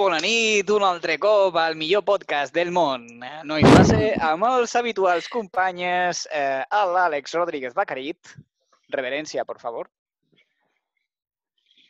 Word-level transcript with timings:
bona 0.00 0.16
nit, 0.22 0.70
un 0.72 0.80
altre 0.86 1.18
cop 1.20 1.56
al 1.60 1.74
millor 1.76 2.00
podcast 2.08 2.54
del 2.56 2.70
món. 2.72 3.02
Eh, 3.20 3.42
No 3.44 3.58
hi 3.60 3.66
passa 3.68 3.98
amb 4.30 4.46
els 4.48 4.72
habituals 4.78 5.28
companyes, 5.28 6.22
eh, 6.32 6.62
l'Àlex 6.70 7.34
Rodríguez 7.36 7.74
Bacarit, 7.76 8.32
reverència, 8.94 9.44
por 9.44 9.60
favor, 9.60 9.90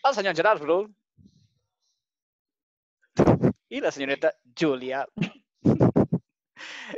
el 0.08 0.16
senyor 0.16 0.34
Gerard 0.34 0.64
Bru 0.64 0.80
i 3.68 3.80
la 3.80 3.92
senyoreta 3.92 4.32
Júlia 4.58 5.06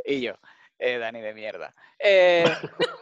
y 0.06 0.20
yo, 0.22 0.34
eh, 0.78 0.96
Dani 0.98 1.20
de 1.20 1.34
mierda. 1.34 1.74
Eh, 1.98 2.46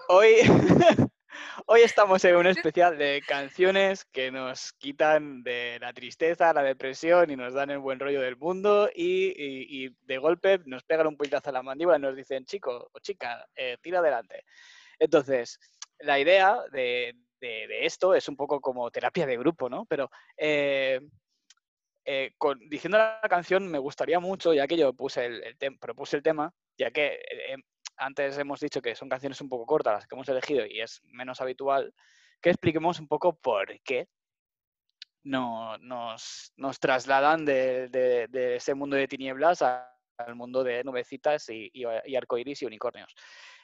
hoy, 0.08 0.34
hoy 1.66 1.82
estamos 1.82 2.24
en 2.24 2.36
un 2.36 2.46
especial 2.74 2.98
de 2.98 3.22
canciones 3.26 4.04
que 4.06 4.30
nos 4.30 4.72
quitan 4.74 5.42
de 5.42 5.78
la 5.80 5.92
tristeza, 5.92 6.52
la 6.52 6.62
depresión 6.62 7.30
y 7.30 7.36
nos 7.36 7.54
dan 7.54 7.70
el 7.70 7.78
buen 7.78 7.98
rollo 7.98 8.20
del 8.20 8.36
mundo 8.36 8.88
y, 8.94 9.28
y- 9.36 9.86
y 9.86 9.96
de 10.02 10.18
golpe 10.18 10.60
nos 10.66 10.82
pegan 10.84 11.06
un 11.06 11.16
puñetazo 11.16 11.50
a 11.50 11.52
la 11.52 11.62
mandíbula 11.62 11.96
y 11.98 12.00
nos 12.00 12.16
dicen, 12.16 12.44
chico 12.44 12.90
o 12.92 12.98
chica, 13.00 13.46
eh, 13.54 13.76
tira 13.80 14.00
adelante. 14.00 14.44
Entonces, 14.98 15.58
la 16.00 16.18
idea 16.18 16.58
de, 16.72 17.14
de- 17.40 17.66
de 17.68 17.86
esto 17.86 18.14
es 18.14 18.28
un 18.28 18.36
poco 18.36 18.60
como 18.60 18.90
terapia 18.90 19.26
de 19.26 19.36
grupo, 19.36 19.68
¿no? 19.68 19.86
Pero 19.86 20.10
eh, 20.36 21.00
eh, 22.04 22.32
con- 22.38 22.58
diciendo 22.68 22.98
la 22.98 23.20
canción 23.28 23.68
me 23.70 23.78
gustaría 23.78 24.18
mucho, 24.20 24.52
ya 24.54 24.66
que 24.66 24.76
yo 24.76 24.92
puse 24.94 25.26
el, 25.26 25.56
propuse 25.78 26.16
el 26.16 26.22
tema, 26.22 26.52
ya 26.78 26.90
que 26.90 27.20
antes 28.00 28.36
hemos 28.38 28.60
dicho 28.60 28.80
que 28.80 28.94
son 28.94 29.08
canciones 29.08 29.40
un 29.40 29.48
poco 29.48 29.66
cortas 29.66 29.94
las 29.94 30.06
que 30.06 30.14
hemos 30.14 30.28
elegido 30.28 30.66
y 30.66 30.80
es 30.80 31.00
menos 31.04 31.40
habitual, 31.40 31.94
que 32.40 32.50
expliquemos 32.50 32.98
un 32.98 33.06
poco 33.06 33.34
por 33.34 33.78
qué 33.82 34.08
no, 35.22 35.76
nos, 35.78 36.52
trasladan 36.80 37.44
de, 37.44 38.28
ese 38.56 38.74
mundo 38.74 38.96
de 38.96 39.06
tinieblas 39.06 39.62
al 39.62 40.34
mundo 40.34 40.64
de 40.64 40.82
nubecitas 40.82 41.48
y, 41.50 41.70
y, 41.72 41.84
y 42.06 42.16
arcoiris 42.16 42.62
y 42.62 42.66
unicornios. 42.66 43.14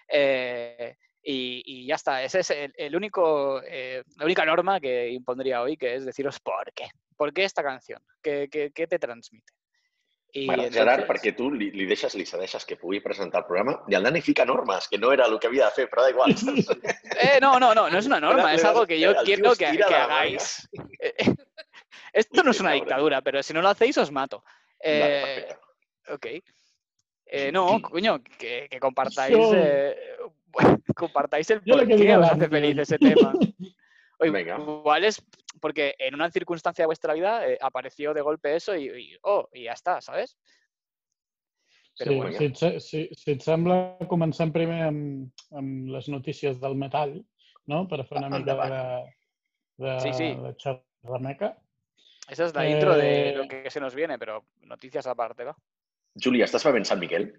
Eh, 0.08 0.94
y, 1.22 1.86
ya 1.86 1.96
está, 1.96 2.22
esa 2.22 2.38
es 2.38 2.50
el, 2.50 2.94
único, 2.94 3.60
eh, 3.64 4.04
la 4.16 4.24
única 4.26 4.44
norma 4.44 4.78
que 4.78 5.10
impondría 5.10 5.62
hoy, 5.62 5.76
que 5.76 5.96
es 5.96 6.04
deciros 6.04 6.38
por 6.40 6.72
qué. 6.72 6.84
¿Por 7.16 7.32
qué 7.32 7.44
esta 7.44 7.62
canción? 7.62 8.00
¿Qué, 8.22 8.48
qué- 8.50 8.70
qué 8.72 8.86
te 8.86 8.98
transmite? 8.98 9.52
I 10.36 10.44
Bueno, 10.46 10.66
Gerard, 10.72 11.06
perquè 11.08 11.32
tu 11.36 11.48
li, 11.54 11.70
li 11.72 11.86
deixes, 11.88 12.12
li 12.18 12.26
cedeixes 12.28 12.66
que 12.68 12.76
pugui 12.76 13.00
presentar 13.00 13.40
el 13.40 13.46
programa 13.48 13.78
i 13.88 13.96
el 13.96 14.04
Dani 14.04 14.20
fica 14.20 14.44
normes, 14.44 14.88
que 14.90 14.98
no 15.00 15.12
era 15.14 15.24
el 15.30 15.38
que 15.40 15.48
havia 15.48 15.70
de 15.70 15.76
fer, 15.78 15.86
però 15.88 16.04
da 16.04 16.12
igual. 16.12 16.34
Eh, 17.16 17.38
no, 17.40 17.58
no, 17.58 17.72
no, 17.74 17.88
no 17.88 17.98
es 17.98 18.06
una 18.06 18.20
norma, 18.20 18.52
es 18.52 18.64
algo 18.64 18.86
que 18.86 19.00
yo 19.00 19.14
quiero 19.24 19.54
que, 19.56 19.66
hagáis. 19.66 20.68
Eh, 21.00 21.14
eh, 21.16 21.34
Esto 22.12 22.42
no 22.42 22.50
es 22.50 22.60
una 22.60 22.72
dictadura, 22.72 23.22
pero 23.22 23.42
si 23.42 23.54
no 23.54 23.62
lo 23.62 23.70
hacéis 23.70 23.96
os 23.98 24.10
mato. 24.10 24.44
Eh, 24.80 25.46
ok. 26.08 26.26
Eh, 27.26 27.50
no, 27.52 27.80
coño, 27.82 28.22
que, 28.22 28.68
que 28.70 28.80
compartáis, 28.80 29.36
eh, 29.54 29.96
compartáis 30.94 31.50
el 31.50 31.62
por 31.62 31.86
que 31.86 31.96
qué 31.96 32.16
os 32.16 32.30
hace 32.30 32.48
feliz 32.48 32.78
ese 32.78 32.98
tema. 32.98 33.32
O 34.18 34.30
Venga. 34.30 34.56
igual 34.58 35.04
es 35.04 35.22
porque 35.60 35.94
en 35.98 36.14
una 36.14 36.30
circunstancia 36.30 36.82
de 36.82 36.86
vuestra 36.86 37.14
vida 37.14 37.46
eh, 37.46 37.58
apareció 37.60 38.14
de 38.14 38.22
golpe 38.22 38.56
eso 38.56 38.74
y, 38.74 38.86
y, 38.88 39.16
oh, 39.22 39.48
y 39.52 39.64
ya 39.64 39.72
está, 39.72 40.00
¿sabes? 40.00 40.38
Però 41.98 42.10
sí, 42.10 42.16
bueno. 42.16 42.36
si, 42.38 42.44
et, 42.44 42.54
se- 42.56 42.80
si, 42.80 43.08
si 43.14 43.30
et 43.32 43.40
sembla, 43.40 43.96
comencem 44.08 44.50
primer 44.52 44.82
amb, 44.84 45.30
amb 45.56 45.88
les 45.94 46.08
notícies 46.12 46.58
del 46.60 46.74
metall, 46.76 47.14
no? 47.72 47.86
Per 47.88 48.02
fer 48.04 48.18
una 48.20 48.28
mica 48.36 48.52
de, 48.52 48.66
Endavant. 48.68 49.06
de, 49.80 49.94
Sí, 50.04 50.12
sí. 50.12 50.28
de 50.42 50.52
xerrameca. 50.60 51.54
Esa 52.28 52.44
es 52.46 52.54
la 52.54 52.66
intro 52.68 52.96
de 52.96 53.32
lo 53.36 53.48
que 53.48 53.70
se 53.70 53.80
nos 53.80 53.94
viene, 53.94 54.18
pero 54.18 54.44
noticias 54.62 55.06
aparte, 55.06 55.44
¿va? 55.44 55.56
Júlia, 56.20 56.44
estàs 56.48 56.64
bevent 56.68 56.84
Sant 56.88 57.00
Miquel? 57.00 57.30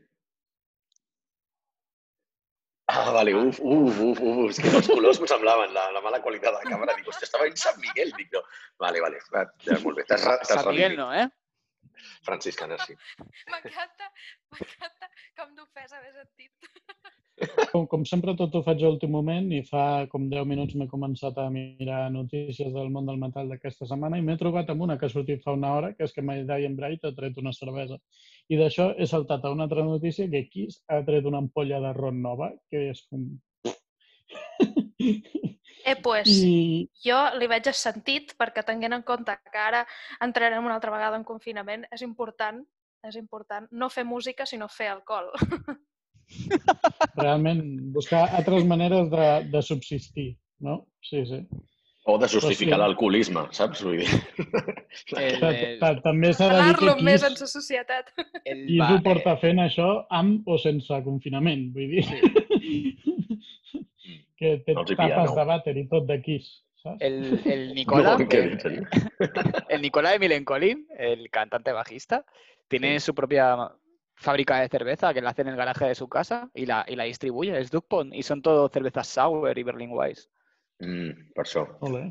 Ah, 2.89 3.11
vale, 3.11 3.33
uf, 3.35 3.57
uf, 3.59 3.97
uf, 3.99 4.19
uf, 4.23 4.49
és 4.53 4.59
que 4.63 4.69
els 4.79 4.87
colors 4.87 5.17
em 5.19 5.27
semblaven, 5.27 5.73
la, 5.75 5.89
la 5.91 6.01
mala 6.05 6.21
qualitat 6.23 6.53
de 6.55 6.61
la 6.61 6.69
càmera. 6.71 6.93
Dic, 6.95 7.09
hòstia, 7.11 7.27
estava 7.27 7.47
en 7.49 7.57
Sant 7.59 7.81
Miguel, 7.83 8.13
dic, 8.15 8.29
no. 8.31 8.39
Vale, 8.79 9.01
vale, 9.03 9.19
va, 9.33 9.43
ja, 9.65 9.75
molt 9.83 9.99
bé, 9.99 10.05
t'has 10.07 10.23
re- 10.23 10.37
t'has 10.45 10.53
San 10.61 10.69
Miguel 10.71 10.95
no, 10.95 11.09
¿eh? 11.11 11.27
Franciscana, 12.23 12.77
sí. 12.85 12.95
M'encanta, 13.51 14.07
m'encanta 14.55 15.11
com 15.35 15.51
d'ofesa 15.59 15.99
m'he 15.99 16.13
sentit. 16.15 16.71
Com, 17.71 17.85
com 17.85 18.03
sempre, 18.09 18.33
tot 18.37 18.55
ho 18.57 18.63
faig 18.65 18.81
a 18.81 18.89
últim 18.89 19.11
moment 19.13 19.51
i 19.53 19.59
fa 19.65 19.81
com 20.09 20.23
10 20.29 20.47
minuts 20.49 20.73
m'he 20.77 20.87
començat 20.89 21.37
a 21.37 21.45
mirar 21.53 22.07
notícies 22.13 22.71
del 22.73 22.89
món 22.93 23.05
del 23.05 23.19
metall 23.21 23.51
d'aquesta 23.51 23.85
setmana 23.89 24.17
i 24.17 24.23
m'he 24.25 24.37
trobat 24.41 24.71
amb 24.73 24.85
una 24.87 24.95
que 24.97 25.05
ha 25.05 25.13
sortit 25.13 25.43
fa 25.43 25.53
una 25.53 25.73
hora, 25.75 25.91
que 25.93 26.07
és 26.07 26.15
que 26.15 26.23
My 26.25 26.41
Dying 26.47 26.77
Bright 26.79 27.05
ha 27.05 27.13
tret 27.17 27.37
una 27.37 27.53
cervesa. 27.53 27.99
I 28.49 28.57
d'això 28.57 28.87
he 28.97 29.05
saltat 29.05 29.45
a 29.45 29.51
una 29.53 29.67
altra 29.67 29.85
notícia 29.85 30.29
que 30.31 30.47
Kiss 30.49 30.81
ha 30.89 31.03
tret 31.05 31.27
una 31.29 31.43
ampolla 31.43 31.81
de 31.83 31.91
ron 31.97 32.23
nova, 32.23 32.49
que 32.71 32.87
és 32.93 33.03
com... 33.11 33.27
Eh, 35.87 35.95
pues, 36.03 36.27
I, 36.27 36.87
jo 37.05 37.19
li 37.37 37.47
veig 37.47 37.69
sentit 37.77 38.33
perquè 38.39 38.65
tenint 38.65 38.97
en 38.97 39.05
compte 39.07 39.37
que 39.45 39.61
ara 39.61 39.85
entrarem 40.25 40.65
una 40.65 40.79
altra 40.79 40.91
vegada 40.91 41.21
en 41.21 41.23
confinament, 41.27 41.85
és 41.93 42.01
important, 42.03 42.63
és 43.07 43.15
important 43.21 43.69
no 43.71 43.87
fer 43.93 44.03
música, 44.09 44.49
sinó 44.49 44.67
fer 44.67 44.89
alcohol. 44.95 45.29
realment 47.15 47.61
buscar 47.95 48.27
altres 48.35 48.65
maneres 48.65 49.09
de, 49.11 49.27
de 49.51 49.61
subsistir, 49.61 50.37
no? 50.59 50.87
Sí, 51.01 51.25
sí. 51.25 51.41
O 52.09 52.17
de 52.17 52.27
justificar 52.31 52.77
sí. 52.77 52.81
l'alcoholisme, 52.81 53.41
saps? 53.51 53.81
Vull 53.83 53.97
dir... 53.99 54.07
El, 55.19 55.41
el, 55.43 55.79
ta- 55.81 55.97
També 56.05 56.29
s'ha 56.33 56.47
de 56.47 56.53
dir 56.55 56.75
que 56.77 56.85
Parlar-lo 56.85 56.93
més 57.03 57.23
en 57.27 57.33
la 57.35 57.47
societat. 57.51 58.13
el 58.45 58.61
Kiss 58.67 58.79
va- 58.79 58.93
ho 58.95 59.01
porta 59.03 59.33
fent 59.41 59.59
això 59.59 59.89
amb 60.15 60.47
o 60.47 60.55
sense 60.61 61.01
confinament, 61.03 61.65
vull 61.75 61.91
dir. 61.97 62.05
que 64.37 64.53
té 64.65 64.73
No 64.77 64.85
tapes 64.85 65.31
no. 65.31 65.35
de 65.35 65.45
vàter 65.49 65.75
i 65.81 65.85
tot 65.91 66.07
de 66.07 66.19
Kiss, 66.23 66.47
saps? 66.83 67.01
el, 67.01 67.17
el 67.45 67.63
Nicola, 67.75 68.15
No, 68.17 68.23
eh, 68.23 68.27
dius, 68.29 68.61
senyor? 68.61 69.65
el 69.69 69.81
Nicola 69.81 70.11
de 70.15 70.19
Milencolin, 70.23 70.85
el 70.97 71.29
cantante 71.29 71.71
bajista, 71.73 72.23
tiene 72.69 72.99
Sí. 72.99 73.07
su 73.07 73.15
propia 73.15 73.51
fábrica 74.17 74.59
de 74.59 74.67
cerveza 74.67 75.13
que 75.13 75.21
la 75.21 75.29
hace 75.29 75.43
en 75.43 75.49
el 75.49 75.55
garaje 75.55 75.85
de 75.85 75.95
su 75.95 76.09
casa 76.09 76.49
y 76.53 76.65
la, 76.65 76.83
y 76.87 76.95
la 76.95 77.05
distribuye, 77.05 77.57
es 77.57 77.71
Duckpond, 77.71 78.13
y 78.13 78.23
son 78.23 78.41
todo 78.41 78.67
cervezas 78.69 79.07
sour 79.07 79.57
y 79.57 79.63
Berlin 79.63 79.91
Weiss, 79.91 80.29
Mm, 80.79 81.31
això. 81.35 81.63
Ole. 81.81 82.09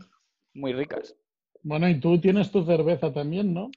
muy 0.55 0.73
ricas. 0.73 1.15
Bueno, 1.63 1.89
y 1.89 2.01
tú 2.01 2.21
tienes 2.21 2.51
tu 2.51 2.65
cerveza 2.65 3.13
también, 3.13 3.53
¿no? 3.55 3.71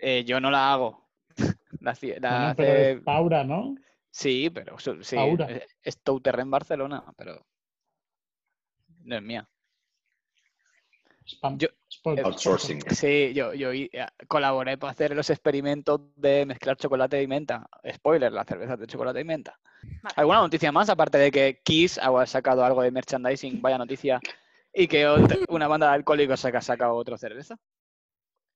Eh, 0.00 0.24
yo 0.24 0.40
no 0.40 0.50
la 0.50 0.72
hago. 0.72 1.08
La, 1.80 1.92
la 2.20 2.38
Bueno, 2.38 2.54
pero 2.56 2.72
hace- 2.72 2.90
es 2.92 3.00
Paura, 3.02 3.44
¿no? 3.44 3.74
Sí, 4.10 4.50
pero 4.50 4.76
sí, 4.78 5.16
Paura. 5.16 5.46
es- 5.46 5.76
es 5.82 6.02
Touter 6.02 6.40
en 6.40 6.50
Barcelona, 6.50 7.04
pero 7.16 7.46
no 9.04 9.16
es 9.16 9.22
mía. 9.22 9.48
Spam. 11.26 11.58
Yo- 11.58 11.68
Spot- 11.88 12.18
Outsourcing. 12.24 12.80
Sí, 12.90 13.32
yo, 13.34 13.52
yo 13.54 13.70
eh, 13.72 13.88
colaboré 14.28 14.78
para 14.78 14.92
hacer 14.92 15.14
los 15.14 15.28
experimentos 15.30 16.00
de 16.16 16.46
mezclar 16.46 16.76
chocolate 16.76 17.22
y 17.22 17.26
menta. 17.26 17.68
Spoiler, 17.94 18.32
la 18.32 18.44
cerveza 18.44 18.76
de 18.76 18.86
chocolate 18.86 19.20
y 19.20 19.24
menta. 19.24 19.58
Vale. 20.02 20.14
¿Alguna 20.16 20.38
noticia 20.40 20.72
más? 20.72 20.88
Aparte 20.88 21.18
de 21.18 21.30
que 21.30 21.60
Kiss 21.62 21.98
ha 21.98 22.26
sacado 22.26 22.64
algo 22.64 22.82
de 22.82 22.90
merchandising, 22.90 23.60
vaya 23.60 23.78
noticia, 23.78 24.20
y 24.72 24.88
que 24.88 25.06
una 25.48 25.68
banda 25.68 25.88
de 25.88 25.94
alcohólicos 25.94 26.40
saca- 26.40 26.58
ha 26.58 26.62
sacado 26.62 26.94
otra 26.94 27.18
cerveza. 27.18 27.56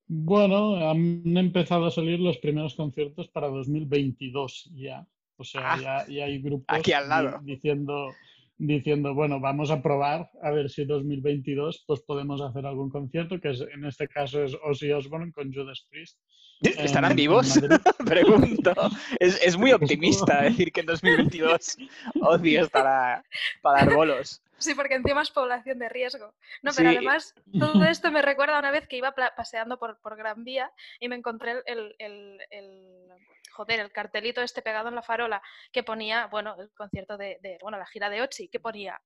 Bueno, 0.09 0.89
han 0.89 1.21
empezado 1.37 1.85
a 1.85 1.91
salir 1.91 2.19
los 2.19 2.37
primeros 2.37 2.75
conciertos 2.75 3.27
para 3.29 3.47
2022 3.49 4.71
ya. 4.73 5.05
O 5.35 5.43
sea, 5.43 5.73
Ah, 5.73 5.77
ya, 5.79 6.07
ya 6.07 6.25
hay 6.25 6.41
grupos 6.41 6.65
aquí 6.79 6.93
al 6.93 7.03
di- 7.03 7.09
lado. 7.09 7.39
diciendo, 7.43 8.09
diciendo, 8.57 9.13
bueno, 9.13 9.39
vamos 9.39 9.69
a 9.71 9.81
probar 9.81 10.29
a 10.41 10.51
ver 10.51 10.69
si 10.69 10.85
2022 10.85 11.83
pues 11.85 12.01
podemos 12.01 12.41
hacer 12.41 12.65
algún 12.65 12.89
concierto, 12.89 13.39
que 13.39 13.51
es, 13.51 13.61
en 13.61 13.85
este 13.85 14.07
caso 14.07 14.43
es 14.43 14.55
Ozzy 14.63 14.91
Osbourne 14.91 15.31
con 15.31 15.53
Judas 15.53 15.85
Priest. 15.89 16.17
¿Estarán 16.61 17.05
en- 17.05 17.11
en 17.11 17.17
vivos? 17.17 17.59
Pregunto. 18.05 18.73
Es, 19.19 19.39
es 19.43 19.57
muy 19.57 19.71
optimista 19.73 20.41
decir 20.41 20.71
que 20.71 20.79
en 20.81 20.87
2022 20.87 21.77
Ozzy 22.21 22.55
estará 22.55 23.23
para 23.61 23.85
dar 23.85 23.93
bolos. 23.95 24.41
Sí, 24.59 24.73
porque 24.75 24.95
encima 24.95 25.21
es 25.21 25.31
población 25.31 25.79
de 25.79 25.89
riesgo. 25.89 26.33
No, 26.63 26.71
pero 26.75 26.89
Sí. 26.89 26.95
además 26.97 27.35
todo 27.59 27.83
esto 27.89 28.11
me 28.11 28.21
recuerda 28.21 28.55
a 28.57 28.59
una 28.59 28.71
vez 28.71 28.87
que 28.87 28.97
iba 28.97 29.13
paseando 29.13 29.77
por, 29.77 29.99
por 30.01 30.15
Gran 30.17 30.43
Vía 30.43 30.71
y 30.99 31.07
me 31.09 31.15
encontré 31.15 31.51
el, 31.51 31.63
el- 31.67 31.95
el- 31.99 32.41
el- 32.49 33.09
joder, 33.51 33.79
el 33.79 33.91
cartelito 33.91 34.41
este 34.41 34.61
pegado 34.61 34.89
en 34.89 34.95
la 34.95 35.01
farola 35.01 35.41
que 35.71 35.83
ponía, 35.83 36.27
bueno, 36.27 36.55
el 36.59 36.69
concierto 36.75 37.17
de, 37.17 37.39
de- 37.41 37.57
bueno, 37.61 37.77
la 37.77 37.85
gira 37.87 38.09
de 38.09 38.21
Ochi, 38.21 38.47
que 38.49 38.59
ponía 38.59 38.99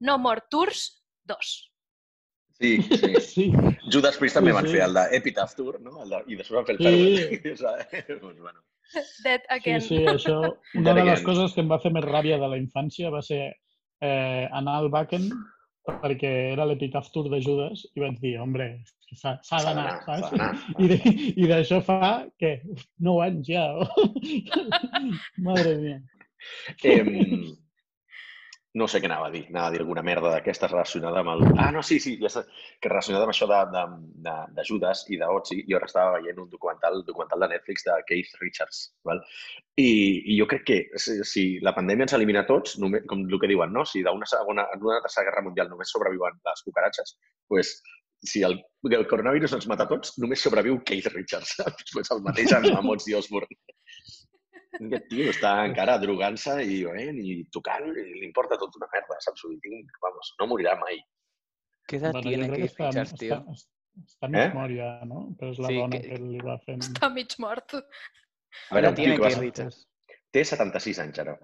No 0.00 0.18
More 0.18 0.42
Tours 0.50 1.04
2. 1.24 1.72
Sí, 2.60 2.82
sí. 2.82 3.14
Sí, 3.20 3.52
Judas 3.92 4.16
Priest 4.18 4.34
també 4.36 4.50
Sí, 4.50 4.54
van 4.56 4.66
sí. 4.66 4.72
fer 4.72 4.82
el 4.82 4.94
d'Epitaph 4.94 5.54
Tour, 5.54 5.80
no? 5.80 6.02
El 6.02 6.10
de, 6.10 6.22
I 6.26 6.36
després 6.40 6.56
van 6.58 6.66
fer 6.66 6.74
el 6.74 6.82
Sí. 6.82 7.38
Doncs, 8.22 8.40
bueno. 8.40 8.64
Dead 9.22 9.42
sí, 9.42 9.46
Again. 9.54 9.80
sí, 9.84 9.98
això, 10.08 10.38
una 10.74 10.94
Dead 10.94 11.04
de 11.04 11.04
les 11.04 11.20
Again. 11.20 11.24
coses 11.24 11.54
que 11.54 11.60
em 11.60 11.70
va 11.70 11.78
fer 11.78 11.92
més 11.92 12.04
ràbia 12.06 12.38
de 12.40 12.48
la 12.48 12.56
infància 12.58 13.10
va 13.14 13.20
ser 13.22 13.42
eh, 14.00 14.48
anar 14.52 14.78
al 14.82 14.90
Wacken 14.92 15.28
perquè 15.88 16.30
era 16.52 16.66
l'Epitaph 16.68 17.08
Tour 17.14 17.30
de 17.32 17.38
Judas 17.40 17.86
i 17.96 18.02
vaig 18.02 18.18
dir, 18.20 18.34
hombre, 18.42 18.66
s'ha 19.16 19.38
d'anar, 19.64 20.02
saps? 20.04 20.34
I 20.84 20.88
de- 20.90 21.14
I 21.40 21.46
d'això 21.48 21.78
fa, 21.86 22.26
què? 22.40 22.58
Nou 23.00 23.22
anys 23.24 23.48
ja. 23.48 23.64
Madre 25.48 25.76
mia. 25.80 25.98
Em, 26.84 27.08
no 28.78 28.86
sé 28.90 29.00
què 29.02 29.08
anava 29.08 29.26
a 29.28 29.32
dir. 29.34 29.42
Anava 29.50 29.68
a 29.68 29.72
dir 29.74 29.80
alguna 29.82 30.04
merda 30.06 30.30
d'aquestes 30.32 30.70
relacionada 30.70 31.22
amb 31.22 31.32
el... 31.32 31.44
Ah, 31.58 31.70
no, 31.74 31.82
sí, 31.86 31.98
sí, 32.02 32.14
ja 32.22 32.30
sé. 32.32 32.44
Que 32.82 32.90
relacionada 32.92 33.26
amb 33.26 33.34
això 33.34 33.48
de, 33.50 33.58
de, 33.74 33.82
de, 34.28 34.64
i 35.14 35.18
d'Otzi, 35.20 35.58
jo 35.68 35.78
ara 35.78 35.88
estava 35.90 36.16
veient 36.18 36.40
un 36.44 36.48
documental, 36.52 37.02
documental 37.06 37.44
de 37.44 37.50
Netflix 37.54 37.86
de 37.88 37.98
Keith 38.08 38.38
Richards. 38.42 38.80
Val? 39.08 39.22
I, 39.78 39.88
I 40.32 40.38
jo 40.40 40.48
crec 40.50 40.64
que 40.70 40.78
si, 41.02 41.18
si 41.32 41.44
la 41.64 41.74
pandèmia 41.76 42.08
ens 42.08 42.16
elimina 42.18 42.46
tots, 42.46 42.78
només, 42.82 43.04
com 43.10 43.26
el 43.26 43.40
que 43.42 43.50
diuen, 43.50 43.74
no? 43.74 43.84
si 43.88 44.04
d'una 44.06 44.28
segona, 44.30 44.68
en 44.74 44.84
una 44.86 45.02
tercera 45.04 45.28
guerra 45.30 45.44
mundial 45.46 45.70
només 45.72 45.94
sobreviuen 45.94 46.38
les 46.48 46.66
cucaratges, 46.66 47.16
pues, 47.50 47.78
si 48.22 48.42
el, 48.42 48.58
el 48.90 49.06
coronavirus 49.06 49.54
ens 49.58 49.68
mata 49.70 49.86
tots, 49.90 50.16
només 50.22 50.42
sobreviu 50.42 50.80
Keith 50.86 51.10
Richards. 51.14 51.56
Pues 51.92 52.10
el 52.14 52.22
mateix 52.24 52.52
amb, 52.56 52.70
amb 52.74 52.94
Ozzy 52.94 53.14
Osbourne. 53.18 53.58
Aquest 54.76 55.08
tio 55.08 55.30
està 55.32 55.52
encara 55.68 55.96
drogant-se 56.02 56.58
i, 56.64 56.82
eh, 56.84 57.08
i 57.12 57.36
tocant 57.54 57.88
i 57.88 58.04
li 58.20 58.26
importa 58.26 58.58
tot 58.60 58.74
una 58.76 58.88
merda, 58.92 59.16
saps? 59.24 59.42
Vull 59.46 59.56
dir, 59.64 59.80
vamos, 60.02 60.34
no 60.40 60.46
morirà 60.50 60.76
mai. 60.80 60.98
¿Qué 61.88 61.96
edad 61.96 62.12
Bueno, 62.12 62.28
tiene 62.28 62.50
que 62.50 62.56
Keith 62.66 62.78
Richards, 62.78 63.14
tío? 63.16 63.34
està, 63.48 63.68
està 64.04 64.28
mig 64.28 64.42
Eh? 64.42 64.50
mort 64.54 64.74
ja, 64.76 64.90
no? 65.08 65.22
Però 65.40 65.50
és 65.54 65.58
la 65.58 65.68
Sí, 65.68 65.76
dona 65.80 65.96
que- 65.96 66.08
que, 66.08 66.18
li 66.18 66.38
va 66.44 66.58
fent... 66.66 66.82
Està 66.84 67.08
mig 67.14 67.32
mort. 67.38 67.74
A 67.74 68.74
veure, 68.74 68.88
tio 68.92 68.94
tiene 68.96 69.16
que 69.16 69.22
Keith 69.22 69.38
Richards? 69.40 69.84
té 70.30 70.42
76 70.44 70.98
anys 71.00 71.18
ara. 71.22 71.38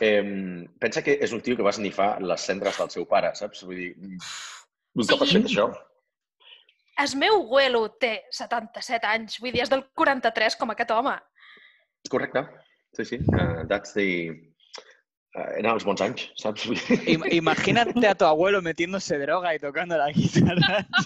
Eh, 0.00 0.64
pensa 0.80 1.02
que 1.04 1.18
és 1.20 1.32
un 1.36 1.42
tio 1.44 1.56
que 1.58 1.62
va 1.62 1.70
esnifar 1.76 2.22
les 2.22 2.40
cendres 2.40 2.78
del 2.80 2.88
seu 2.90 3.04
pare, 3.06 3.34
saps? 3.36 3.62
Vull 3.68 3.76
dir, 3.76 3.90
un 3.98 5.06
cop 5.06 5.20
has 5.22 5.28
Sí. 5.28 5.36
fet 5.42 5.50
això, 5.52 5.68
El 6.96 7.16
meu 7.18 7.34
abuelo 7.42 7.88
té 7.98 8.24
77 8.30 9.04
anys, 9.06 9.40
vull 9.42 9.50
dir, 9.52 9.62
és 9.64 9.68
del 9.70 9.84
43 9.98 10.54
com 10.56 10.70
aquest 10.70 10.90
home. 10.92 11.16
Correcte. 12.10 12.44
Sí, 12.94 13.04
sí. 13.04 13.16
Uh, 13.32 13.66
that's 13.68 13.92
the... 13.94 14.30
Uh, 15.34 15.48
eren 15.58 15.72
els 15.72 15.82
bons 15.84 15.98
anys, 16.04 16.28
Im- 17.10 17.24
Imagínate 17.34 18.06
a 18.06 18.14
tu 18.14 18.24
abuelo 18.24 18.60
metiéndose 18.62 19.18
droga 19.18 19.52
y 19.54 19.58
tocando 19.58 19.96
la 19.98 20.10
guitarra. 20.12 20.86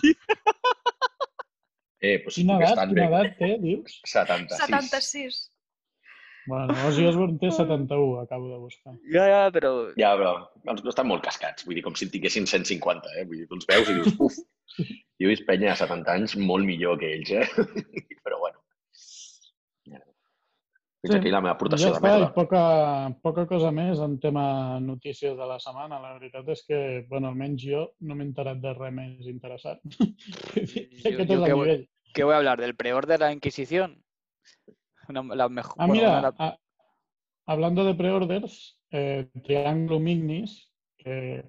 Eh, 2.00 2.20
pues, 2.22 2.36
Quina 2.36 2.58
que 2.60 2.64
edat, 2.68 2.88
quina 2.92 3.08
bé. 3.10 3.16
edat 3.18 3.38
té, 3.40 3.46
dius? 3.58 3.96
76. 4.06 4.60
76. 4.68 5.38
Bueno, 6.46 6.76
Ozzy 6.86 7.04
Osbourne 7.04 7.40
té 7.42 7.50
71, 7.50 8.20
acabo 8.22 8.46
de 8.52 8.58
buscar. 8.62 8.94
ya, 9.12 9.24
ya, 9.28 9.40
pero... 9.50 9.72
Ja, 9.98 10.12
però 10.16 10.30
els 10.70 10.84
estan 10.86 11.08
molt 11.10 11.24
cascats. 11.26 11.66
Vull 11.66 11.74
dir, 11.76 11.82
com 11.84 11.96
si 11.98 12.06
en 12.06 12.12
tinguessin 12.14 12.46
150, 12.46 13.10
eh? 13.18 13.24
Vull 13.26 13.42
dir, 13.42 13.48
tu 13.50 13.58
els 13.58 13.66
veus 13.68 13.90
i 13.90 13.96
dius, 13.98 14.14
uf, 14.22 14.38
jo 14.78 15.26
he 15.26 15.32
vist 15.32 15.44
penya 15.50 15.72
a 15.74 15.76
70 15.82 16.14
anys 16.14 16.36
molt 16.38 16.64
millor 16.70 16.96
que 17.02 17.10
ells, 17.18 17.34
eh? 17.34 17.44
Però 18.24 18.38
bueno. 18.46 18.47
Fins 21.00 21.12
Sí, 21.14 21.18
aquí 21.20 21.30
la 21.30 21.40
meva 21.40 21.52
aportació 21.54 21.92
Ja 21.92 21.92
de 21.92 21.98
està, 22.00 22.08
merda. 22.10 22.28
poca, 22.34 22.60
poca 23.22 23.44
cosa 23.46 23.68
més 23.70 24.00
en 24.02 24.16
tema 24.18 24.80
notícies 24.82 25.36
de 25.38 25.46
la 25.46 25.58
setmana. 25.62 26.00
La 26.02 26.14
veritat 26.18 26.48
és 26.50 26.64
que, 26.66 26.80
bueno, 27.08 27.28
almenys 27.30 27.62
jo 27.62 27.84
no 28.00 28.16
m'he 28.18 28.26
enterat 28.26 28.58
de 28.58 28.72
res 28.74 28.92
més 28.96 29.28
interessant. 29.30 29.78
És 30.58 31.04
yo 31.04 31.20
el 31.20 31.26
que 31.28 31.36
voy- 31.36 31.52
nivell. 31.68 31.84
¿Qué 32.14 32.24
voy 32.24 32.34
a 32.34 32.38
hablar? 32.38 32.58
¿Del 32.60 32.74
preor 32.74 33.06
de 33.06 33.18
la 33.18 33.32
Inquisición? 33.32 34.02
Una, 35.08 35.22
la 35.36 35.48
mejor, 35.48 35.76
Ah, 35.78 35.86
bueno, 35.86 35.92
mira, 35.94 36.08
una 36.08 36.16
de 36.16 36.22
la- 36.22 36.44
a- 36.46 36.58
hablando 37.46 37.84
de 37.84 37.94
preorders, 37.94 38.80
eh, 38.90 39.28
Triángulo 39.44 40.00
Ignis, 40.08 40.72
que 40.98 41.44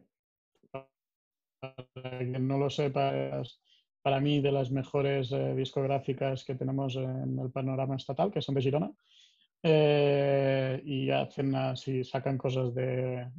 para 0.72 2.20
quien 2.20 2.48
no 2.48 2.58
lo 2.60 2.70
sepa, 2.70 3.16
es 3.42 3.60
para 4.02 4.20
mí 4.20 4.40
de 4.42 4.52
las 4.52 4.70
mejores 4.72 5.32
eh, 5.32 5.56
discográficas 5.56 6.46
que 6.46 6.56
tenemos 6.56 6.96
en 6.96 7.38
el 7.40 7.52
panorama 7.52 7.96
estatal, 7.96 8.32
que 8.32 8.42
son 8.42 8.56
de 8.56 8.62
Girona. 8.62 8.92
Eh, 9.62 10.82
y 10.86 11.10
hacen 11.10 11.54
así, 11.56 12.04
sacan 12.04 12.38
cosas 12.38 12.74
de, 12.74 13.30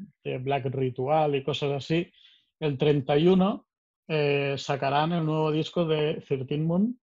Black 0.40 0.66
Ritual 0.66 1.34
y 1.36 1.44
cosas 1.44 1.72
así. 1.72 2.10
El 2.60 2.76
31 2.76 3.66
eh, 4.08 4.54
sacarán 4.58 5.12
el 5.12 5.24
nuevo 5.24 5.50
disco 5.50 5.86
de 5.86 6.22
13 6.26 6.58
Moon 6.58 6.98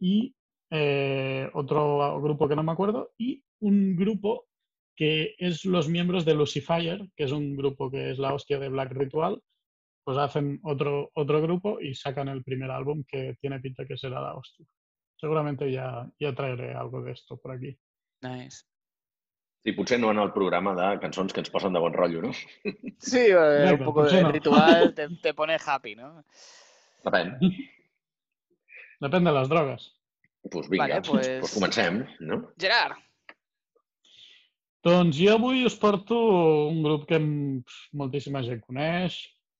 y 0.00 0.34
eh, 0.70 1.48
otro 1.54 2.20
grupo 2.20 2.48
que 2.48 2.56
no 2.56 2.62
me 2.62 2.72
acuerdo, 2.72 3.12
y 3.18 3.42
un 3.60 3.96
grupo 3.96 4.46
que 4.96 5.34
es 5.38 5.64
los 5.64 5.88
miembros 5.88 6.24
de 6.24 6.34
Lucifer, 6.34 7.08
que 7.16 7.24
es 7.24 7.32
un 7.32 7.56
grupo 7.56 7.90
que 7.90 8.10
es 8.10 8.18
la 8.18 8.34
hostia 8.34 8.58
de 8.58 8.68
Black 8.68 8.92
Ritual, 8.92 9.40
pues 10.04 10.18
hacen 10.18 10.58
otro, 10.64 11.10
otro 11.14 11.40
grupo 11.42 11.80
y 11.80 11.94
sacan 11.94 12.28
el 12.28 12.42
primer 12.42 12.70
álbum 12.70 13.04
que 13.06 13.36
tiene 13.40 13.60
pinta 13.60 13.86
que 13.86 13.96
será 13.96 14.20
la 14.20 14.34
hostia. 14.34 14.66
Seguramente 15.16 15.70
ya, 15.70 16.08
ya 16.18 16.34
traeré 16.34 16.74
algo 16.74 17.02
de 17.02 17.12
esto 17.12 17.36
por 17.36 17.52
aquí. 17.52 17.78
Nice. 18.22 18.64
Sí, 19.64 19.72
potser 19.76 19.98
no 20.00 20.10
en 20.14 20.20
el 20.22 20.30
programa 20.32 20.72
de 20.78 20.92
cançons 21.02 21.32
que 21.34 21.42
ens 21.42 21.50
posen 21.52 21.74
de 21.74 21.80
bon 21.82 21.92
rotllo, 21.92 22.22
no? 22.22 22.32
Sí, 23.02 23.26
eh, 23.28 23.72
un 23.72 23.82
poco 23.84 24.02
¿por 24.02 24.08
qué 24.10 24.16
de 24.16 24.22
no? 24.22 24.32
ritual 24.32 24.94
te, 24.94 25.08
te 25.22 25.34
pone 25.34 25.58
happy, 25.58 25.94
¿no? 25.98 26.24
Depèn. 27.04 27.34
Depende 29.00 29.30
de 29.30 29.36
las 29.36 29.48
drogas. 29.48 29.90
Doncs 30.42 30.70
vinga, 30.70 30.86
Vale, 30.86 31.02
pues... 31.02 31.26
pues- 31.26 31.40
pues 31.40 31.54
comencem, 31.54 32.06
no? 32.20 32.40
Gerard, 32.58 32.96
Doncs 34.86 35.18
jo 35.18 35.32
avui 35.34 35.64
us 35.66 35.74
porto 35.76 36.16
un 36.70 36.82
grup 36.84 37.04
que 37.10 37.18
moltíssima 37.98 38.44
gent 38.46 38.60
coneix, 38.62 39.16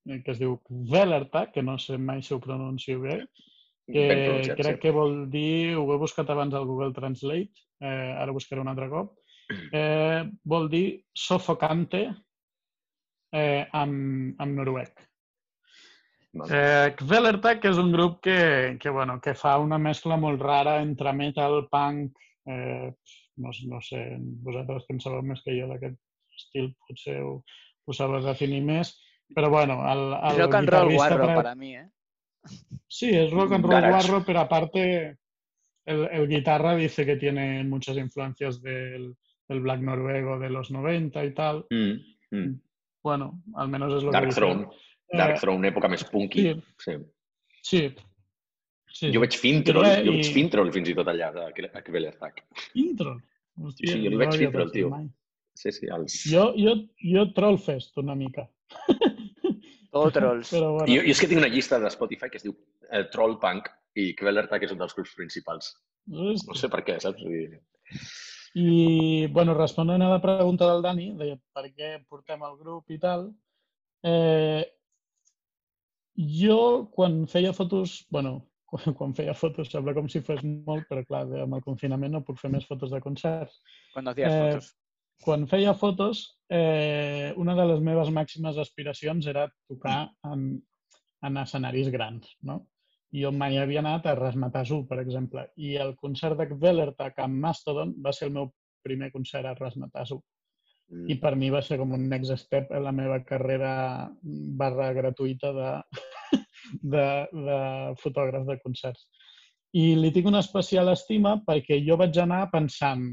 eh, 0.06 0.20
que 0.22 0.30
es 0.30 0.38
diu 0.38 0.60
Velerta, 0.70 1.48
que 1.52 1.62
no 1.62 1.74
sé 1.82 1.98
mai 1.98 2.22
si 2.22 2.32
ho 2.34 2.38
pronuncio 2.40 3.00
bé, 3.02 3.16
que 3.90 4.54
crec 4.56 4.78
que 4.80 4.92
vol 4.94 5.24
dir, 5.32 5.74
ho 5.76 5.84
he 5.92 5.98
buscat 5.98 6.30
abans 6.30 6.54
al 6.54 6.68
Google 6.70 6.94
Translate, 6.94 7.66
eh, 7.80 8.14
ara 8.18 8.32
buscaré 8.34 8.60
un 8.62 8.68
altre 8.72 8.88
cop, 8.92 9.14
eh, 9.72 10.24
vol 10.44 10.68
dir 10.72 10.86
sofocante 11.14 12.02
eh, 13.32 13.66
amb, 13.72 14.34
amb 14.40 14.58
noruec. 14.60 15.04
Eh, 16.38 16.92
Kvelertak 16.98 17.64
és 17.70 17.78
un 17.80 17.88
grup 17.90 18.20
que, 18.22 18.76
que, 18.78 18.90
bueno, 18.94 19.16
que 19.24 19.32
fa 19.34 19.56
una 19.58 19.78
mescla 19.80 20.18
molt 20.20 20.42
rara 20.44 20.76
entre 20.84 21.12
metal, 21.16 21.64
punk, 21.72 22.18
eh, 22.46 22.92
no, 23.42 23.50
no 23.72 23.80
sé, 23.82 24.02
vosaltres 24.44 24.84
que 24.86 24.94
en 24.94 25.00
sabeu 25.02 25.24
més 25.24 25.40
que 25.42 25.56
jo 25.56 25.66
d'aquest 25.70 25.96
estil, 26.38 26.68
potser 26.86 27.16
ho, 27.24 27.38
ho 27.88 27.96
sabeu 27.96 28.22
definir 28.22 28.60
més, 28.66 28.92
però 29.34 29.48
bueno, 29.50 29.80
el, 29.88 30.04
el 30.30 30.42
rock 30.44 30.60
and 30.60 30.70
roll 30.74 30.92
guarro 30.94 31.24
tra- 31.24 31.38
para 31.40 31.54
mí, 31.54 31.74
¿eh? 31.76 31.88
Sí, 32.86 33.10
es 33.10 33.32
rock 33.32 33.52
and 33.56 33.64
roll 33.66 33.80
Garage. 33.80 33.90
guarro, 34.08 34.24
pero 34.24 34.40
aparte 34.40 34.84
el, 35.88 36.08
el 36.12 36.28
guitarra 36.28 36.76
dice 36.76 37.04
que 37.06 37.16
tiene 37.16 37.64
muchas 37.64 37.96
influencias 37.96 38.60
del, 38.62 39.16
del 39.48 39.60
black 39.60 39.80
noruego 39.80 40.38
de 40.38 40.50
los 40.50 40.70
90 40.70 41.24
y 41.24 41.34
tal. 41.34 41.66
Mm, 41.70 42.36
mm. 42.36 42.60
Bueno, 43.02 43.42
al 43.54 43.68
menos 43.68 43.94
es 43.96 44.02
lo 44.04 44.10
Dark 44.12 44.24
que 44.24 44.26
dice. 44.28 44.40
Throne. 44.40 44.68
Dark 45.12 45.36
Eh, 45.36 45.40
Throne, 45.40 45.68
època 45.72 45.88
més 45.88 46.04
punky. 46.04 46.42
sí. 46.42 46.62
Sí. 46.78 46.92
Sí. 47.62 47.94
sí. 48.92 49.10
Jo 49.14 49.20
veig 49.22 49.34
Fintroll, 49.40 49.84
res, 49.86 50.02
jo 50.04 50.12
veig 50.12 50.26
i- 50.28 50.32
Fintroll 50.34 50.72
fins 50.72 50.88
i 50.90 50.94
tot 50.98 51.08
allà, 51.08 51.30
de 51.32 51.68
a 51.72 51.82
Kvelertak. 51.82 52.42
Intro. 52.74 53.14
Sí, 53.76 53.86
sí, 53.88 53.94
jo 54.04 54.10
li 54.10 54.14
havia 54.16 54.30
Fintroll, 54.30 54.52
pensat 54.68 54.72
tio. 54.76 54.90
mai. 54.92 55.08
Sí, 55.58 55.72
sí, 55.72 55.88
els... 55.90 56.18
Jo, 56.30 56.52
jo, 56.56 56.74
jo 57.02 57.24
Trollfest 57.34 57.96
una 57.98 58.14
mica. 58.14 58.44
Todo 59.90 60.10
trolls. 60.12 60.50
Però 60.54 60.72
bueno, 60.76 60.86
Jo, 60.92 61.00
jo 61.02 61.10
és 61.14 61.20
que 61.20 61.26
tinc 61.30 61.40
una 61.40 61.48
llista 61.50 61.78
de 61.80 61.88
Spotify 61.90 62.28
que 62.30 62.36
es 62.38 62.44
diu 62.46 62.54
eh, 62.92 63.04
Troll 63.12 63.38
Punk 63.40 63.70
i 63.98 64.08
Kvelertak 64.18 64.64
és 64.66 64.72
un 64.74 64.80
dels 64.80 64.94
grups 64.96 65.14
principals. 65.18 65.72
No 66.08 66.56
sé 66.56 66.70
per 66.72 66.84
què, 66.86 66.96
saps? 67.02 67.20
Dir, 67.20 67.60
I, 68.58 69.26
bueno, 69.34 69.54
responent 69.56 70.02
a 70.02 70.10
la 70.14 70.22
pregunta 70.24 70.68
del 70.70 70.84
Dani, 70.84 71.10
de 71.18 71.34
per 71.54 71.66
què 71.68 71.96
portem 72.08 72.42
el 72.46 72.56
grup 72.60 72.94
i 72.94 72.98
tal, 73.02 73.28
eh, 74.06 74.64
jo, 76.18 76.88
quan 76.94 77.26
feia 77.30 77.52
fotos, 77.54 78.00
bueno, 78.10 78.38
quan, 78.70 78.94
quan 78.96 79.14
feia 79.16 79.34
fotos, 79.36 79.70
sembla 79.72 79.94
com 79.96 80.08
si 80.10 80.22
fos 80.24 80.42
molt, 80.44 80.88
però 80.88 81.04
clar, 81.06 81.26
amb 81.44 81.58
el 81.58 81.64
confinament 81.64 82.16
no 82.16 82.24
puc 82.24 82.40
fer 82.40 82.50
més 82.52 82.66
fotos 82.68 82.92
de 82.94 83.02
concerts. 83.04 83.60
Cuando 83.94 84.12
hacías 84.12 84.32
Eh, 84.32 84.40
fotos. 84.52 84.72
Quan 85.24 85.48
feia 85.50 85.72
fotos, 85.74 86.38
eh, 86.54 87.34
una 87.36 87.56
de 87.58 87.64
les 87.66 87.80
meves 87.82 88.10
màximes 88.14 88.58
aspiracions 88.62 89.26
era 89.26 89.48
tocar 89.66 90.12
en, 90.30 90.44
en 91.26 91.40
escenaris 91.42 91.90
grans, 91.90 92.36
no? 92.46 92.60
I 93.16 93.22
jo 93.24 93.30
mai 93.32 93.56
havia 93.56 93.80
anat 93.80 94.06
a 94.06 94.16
Rasmatas 94.18 94.70
1, 94.74 94.86
per 94.88 94.98
exemple, 95.00 95.46
i 95.56 95.76
el 95.80 95.94
concert 95.96 96.36
de 96.40 96.48
Kvelertak 96.50 97.22
amb 97.24 97.40
Mastodon 97.44 97.94
va 98.04 98.12
ser 98.12 98.28
el 98.28 98.34
meu 98.34 98.50
primer 98.84 99.08
concert 99.14 99.48
a 99.48 99.54
Rasmatas 99.56 100.12
1. 100.16 100.20
mm, 100.92 101.06
I 101.12 101.18
per 101.22 101.34
mi 101.36 101.48
va 101.50 101.62
ser 101.64 101.78
com 101.80 101.94
un 101.96 102.08
next 102.08 102.36
step 102.44 102.72
en 102.72 102.84
la 102.84 102.92
meva 102.92 103.22
carrera 103.24 103.72
barra 104.60 104.92
gratuïta 104.92 105.54
de, 105.56 105.70
de, 106.96 107.06
de 107.32 107.62
fotògraf 108.02 108.44
de 108.50 108.58
concerts. 108.64 109.08
I 109.76 109.94
li 109.96 110.12
tinc 110.12 110.28
una 110.28 110.44
especial 110.44 110.88
estima 110.92 111.38
perquè 111.48 111.80
jo 111.84 111.96
vaig 112.00 112.16
anar 112.20 112.46
pensant 112.52 113.08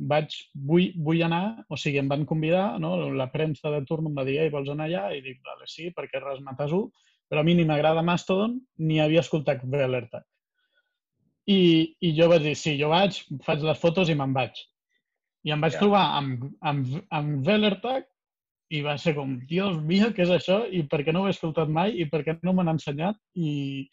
vaig, 0.00 0.34
vull, 0.54 0.90
vull 1.04 1.22
anar, 1.26 1.64
o 1.68 1.76
sigui, 1.76 2.00
em 2.00 2.08
van 2.08 2.24
convidar, 2.28 2.78
no? 2.80 2.94
la 3.12 3.28
premsa 3.32 3.72
de 3.74 3.82
turno 3.88 4.10
em 4.10 4.16
va 4.16 4.24
dir, 4.24 4.38
ei, 4.40 4.52
vols 4.52 4.70
anar 4.72 4.86
allà? 4.88 5.10
I 5.16 5.20
dic, 5.24 5.40
vale, 5.44 5.68
sí, 5.68 5.90
perquè 5.96 6.22
res 6.22 6.40
mates 6.46 6.72
un, 6.76 6.88
però 7.30 7.44
a 7.44 7.46
mi 7.46 7.54
ni 7.54 7.64
m'agrada 7.64 8.02
Mastodon 8.02 8.58
ni 8.82 8.98
havia 9.00 9.22
escoltat 9.22 9.62
Velertag. 9.70 10.24
I, 11.50 11.60
I 12.02 12.12
jo 12.18 12.28
vaig 12.30 12.42
dir, 12.44 12.56
sí, 12.58 12.74
jo 12.78 12.90
vaig, 12.90 13.22
faig 13.46 13.62
les 13.66 13.78
fotos 13.80 14.10
i 14.10 14.16
me'n 14.18 14.34
vaig. 14.34 14.58
I 15.46 15.54
em 15.54 15.62
vaig 15.62 15.76
Ja. 15.76 15.84
trobar 15.84 16.04
amb, 16.18 16.48
amb, 16.60 16.96
amb 17.16 17.46
Velertag 17.46 18.04
i 18.70 18.82
va 18.82 18.96
ser 18.98 19.14
com, 19.16 19.38
Dios 19.50 19.78
mío, 19.82 20.10
què 20.14 20.26
és 20.26 20.34
això? 20.34 20.60
I 20.70 20.82
per 20.90 21.00
què 21.06 21.14
no 21.14 21.22
ho 21.22 21.30
he 21.30 21.34
escoltat 21.34 21.70
mai? 21.70 21.96
I 22.02 22.06
per 22.10 22.22
què 22.26 22.36
no 22.42 22.52
me 22.52 22.66
n'han 22.66 22.78
ensenyat? 22.78 23.16
I, 23.34 23.88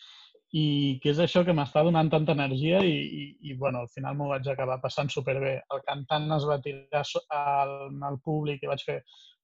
i 0.58 0.66
què 1.04 1.14
és 1.14 1.22
això 1.24 1.44
que 1.46 1.54
m'està 1.54 1.84
donant 1.86 2.10
tanta 2.10 2.36
energia 2.38 2.82
i, 2.86 2.94
i, 3.22 3.24
i 3.50 3.54
bueno, 3.54 3.86
al 3.86 3.90
final 3.94 4.18
m'ho 4.18 4.30
vaig 4.34 4.50
acabar 4.50 4.82
passant 4.82 5.10
superbé. 5.14 5.60
El 5.74 5.82
cantant 5.88 6.30
es 6.38 6.46
va 6.50 6.62
tirar 6.62 7.04
al, 7.38 7.74
al 8.12 8.22
públic 8.24 8.64
i 8.64 8.70
vaig 8.70 8.86
fer 8.86 9.02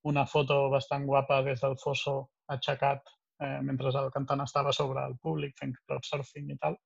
una 0.09 0.25
foto 0.25 0.69
bastant 0.73 1.05
guapa 1.05 1.41
des 1.45 1.61
del 1.61 1.77
fosso 1.81 2.19
aixecat 2.51 3.01
eh, 3.43 3.61
mentre 3.65 3.91
el 3.99 4.11
cantant 4.15 4.43
estava 4.43 4.73
sobre 4.73 5.03
el 5.07 5.17
públic 5.21 5.57
fent 5.59 5.75
crowdsurfing 5.85 6.53
i 6.53 6.59
tal. 6.61 6.77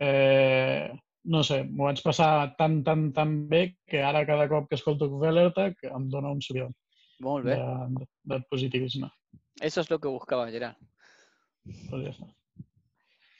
Eh, 0.00 0.88
no 1.24 1.42
sé, 1.46 1.62
m'ho 1.64 1.88
vaig 1.88 2.02
passar 2.04 2.30
tan, 2.58 2.82
tan, 2.84 3.10
tan 3.16 3.36
bé 3.48 3.76
que 3.88 4.02
ara 4.04 4.26
cada 4.28 4.48
cop 4.48 4.68
que 4.68 4.76
escolto 4.76 5.08
Velertag 5.20 5.78
em 5.88 6.08
dona 6.12 6.32
un 6.34 6.42
subidón 6.44 6.74
Molt 7.24 7.46
bé. 7.46 7.56
de, 7.56 8.08
de 8.32 8.40
positivisme. 8.50 9.08
Eso 9.60 9.80
es 9.80 9.90
lo 9.90 10.00
que 10.00 10.08
buscaba 10.08 10.50
Gerard. 10.50 10.76
Pues 11.64 12.02
ja 12.04 12.10
està. 12.12 12.28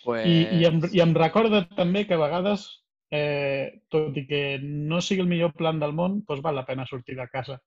Pues... 0.05 0.27
I, 0.29 0.61
i, 0.61 0.65
em, 0.69 0.81
I 0.93 1.03
em 1.05 1.13
recorda 1.17 1.65
també 1.77 2.05
que 2.09 2.17
a 2.17 2.21
vegades, 2.21 2.67
eh, 3.15 3.81
tot 3.93 4.17
i 4.19 4.25
que 4.27 4.43
no 4.63 5.01
sigui 5.05 5.23
el 5.25 5.31
millor 5.31 5.53
plan 5.59 5.79
del 5.83 5.95
món, 5.97 6.19
doncs 6.29 6.43
val 6.45 6.59
la 6.59 6.67
pena 6.67 6.87
sortir 6.89 7.17
de 7.19 7.29
casa. 7.31 7.61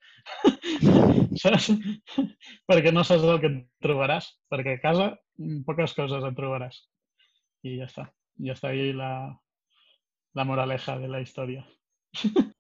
Saps? 1.41 1.71
perquè 2.67 2.91
no 2.93 3.05
saps 3.07 3.23
el 3.23 3.41
que 3.43 3.51
et 3.53 3.63
trobaràs. 3.85 4.29
Perquè 4.51 4.77
a 4.77 4.83
casa 4.83 5.07
mm, 5.13 5.63
poques 5.69 5.95
coses 5.97 6.27
et 6.27 6.37
trobaràs. 6.37 6.81
I 7.67 7.77
ja 7.79 7.87
està. 7.89 8.09
Ja 8.43 8.57
està 8.57 8.73
ahí 8.73 8.91
la, 8.93 9.11
la 10.37 10.45
moraleja 10.45 10.97
de 11.01 11.09
la 11.13 11.23
història. 11.23 11.65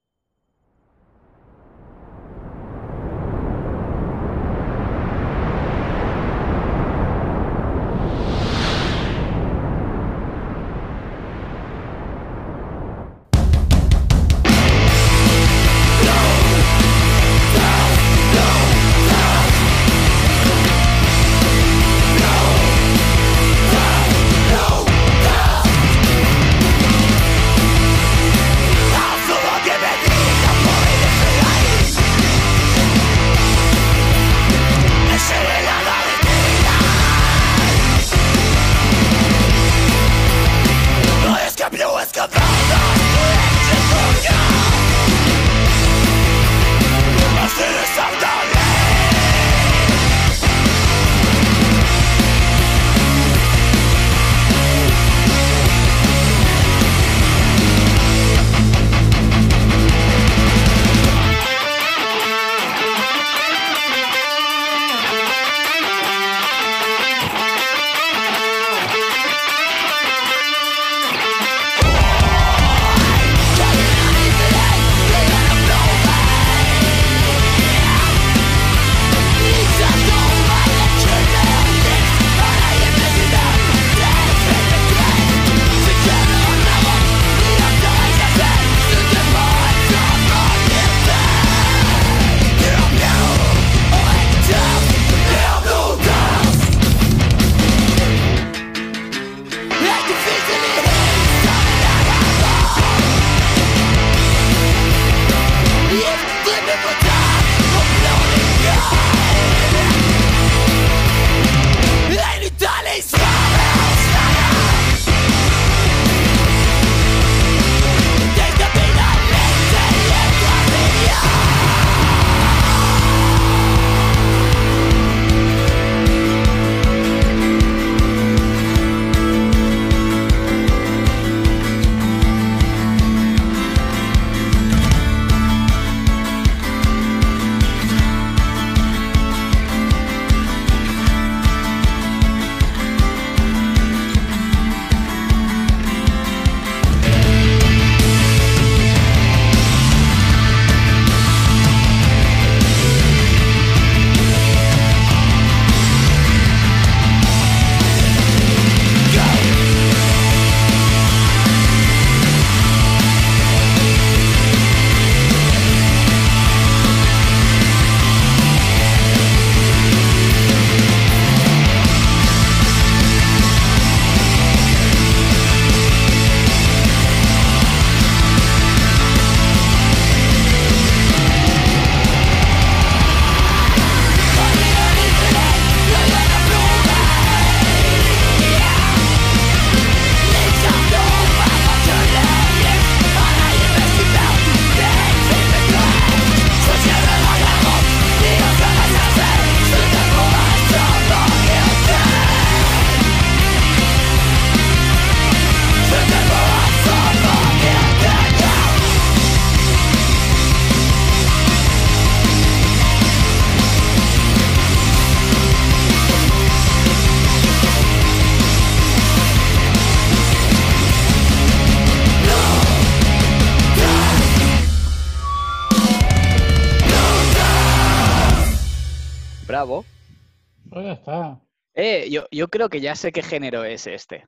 yo, 232.09 232.25
yo 232.31 232.47
creo 232.49 232.69
que 232.69 232.81
ya 232.81 232.95
sé 232.95 233.11
qué 233.11 233.23
género 233.23 233.63
es 233.63 233.87
este. 233.87 234.25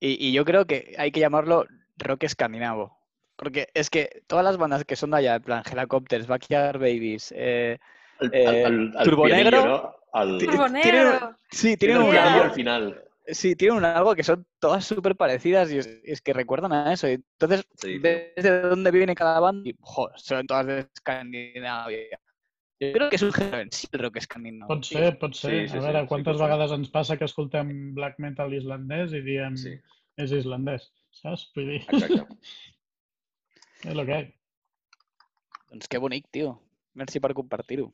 Y, 0.00 0.28
y 0.28 0.32
yo 0.32 0.44
creo 0.44 0.66
que 0.66 0.94
hay 0.98 1.12
que 1.12 1.20
llamarlo 1.20 1.66
rock 1.98 2.24
escandinavo. 2.24 2.98
Porque 3.36 3.68
es 3.74 3.90
que 3.90 4.22
todas 4.26 4.44
las 4.44 4.56
bandas 4.58 4.84
que 4.84 4.96
son 4.96 5.10
de 5.12 5.18
allá, 5.18 5.36
en 5.36 5.42
plan 5.42 5.62
Helicopters, 5.70 6.26
Backyard 6.26 6.78
Babies, 6.78 7.32
eh, 7.36 7.78
El, 8.20 8.30
Eh, 8.34 8.62
el, 8.64 8.92
el 8.98 9.04
Turbo 9.04 9.28
Negro. 9.28 9.94
no? 10.12 10.38
Turbo 10.38 10.68
Negro. 10.68 11.36
sí, 11.50 11.76
tiene 11.76 11.98
tienen 11.98 12.02
un 12.02 12.16
algo, 12.16 12.42
al 12.42 12.52
final. 12.52 13.02
sí, 13.26 13.56
tienen 13.56 13.78
un 13.78 13.84
algo 13.84 14.14
que 14.14 14.24
son 14.24 14.46
todas 14.58 14.84
súper 14.84 15.16
parecidas 15.16 15.70
y 15.72 15.78
es, 15.78 15.86
es 16.04 16.20
que 16.22 16.32
recuerdan 16.32 16.72
a 16.72 16.92
eso. 16.92 17.06
Entonces, 17.06 17.64
Sí, 17.74 17.98
tío. 18.00 18.00
ves 18.00 18.32
de 18.36 18.60
dónde 18.62 18.90
viene 18.90 19.14
cada 19.14 19.40
banda 19.40 19.68
y, 19.68 19.76
son 20.16 20.46
todas 20.46 20.66
de 20.66 20.80
Escandinavia. 20.94 22.20
Yo 22.80 22.92
creo 22.94 23.10
que 23.10 23.16
és 23.16 23.22
un 23.22 23.32
género 23.36 23.60
en 23.60 23.70
si, 23.76 23.86
el 23.92 24.00
rock 24.00 24.16
escandinau. 24.16 24.68
Pot 24.70 24.86
ser, 24.88 25.10
pot 25.20 25.34
ser. 25.36 25.50
Sí, 25.50 25.68
sí, 25.68 25.76
a 25.76 25.80
sí, 25.80 25.86
veure, 25.86 26.00
sí, 26.00 26.08
quantes 26.08 26.36
ser. 26.38 26.44
vegades 26.46 26.72
ens 26.72 26.88
passa 26.94 27.16
que 27.20 27.26
escoltem 27.28 27.72
black 27.96 28.16
metal 28.24 28.54
islandès 28.56 29.12
i 29.12 29.20
diem 29.26 29.58
Sí, 29.60 29.74
és 30.16 30.32
islandès, 30.32 30.86
saps? 31.20 31.50
Vull 31.56 31.74
dir, 31.74 31.80
exacte. 31.84 32.24
és 33.84 33.92
el 33.92 34.04
que 34.08 34.20
hi 34.22 34.30
Doncs 35.70 35.90
que 35.92 36.00
bonic, 36.02 36.24
tio. 36.34 36.54
Merci 36.98 37.20
per 37.22 37.30
compartir-ho. 37.36 37.90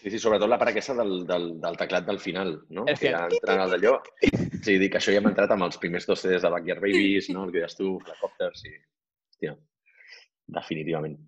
Sí, 0.00 0.08
sí, 0.10 0.18
sobretot 0.18 0.48
la 0.48 0.56
part 0.58 0.72
aquesta 0.72 0.96
del, 0.96 1.26
del, 1.28 1.46
del 1.60 1.76
teclat 1.78 2.08
del 2.08 2.18
final, 2.24 2.56
no? 2.72 2.86
El 2.88 2.96
que 2.98 3.12
ja 3.12 3.26
entrant 3.28 3.60
al 3.62 3.74
d'allò. 3.76 3.92
Sí, 4.64 4.78
dic, 4.80 4.96
això 4.96 5.12
ja 5.12 5.20
hem 5.20 5.28
entrat 5.28 5.52
amb 5.54 5.68
els 5.68 5.76
primers 5.78 6.08
dos 6.08 6.24
CDs 6.24 6.42
de 6.42 6.50
Backyard 6.56 6.80
Babies, 6.82 7.28
no? 7.36 7.44
El 7.44 7.52
que 7.52 7.60
deies 7.60 7.76
tu, 7.78 7.92
Helicopters 8.00 8.64
i... 8.64 8.74
Hòstia, 9.30 9.54
definitivament. 10.56 11.20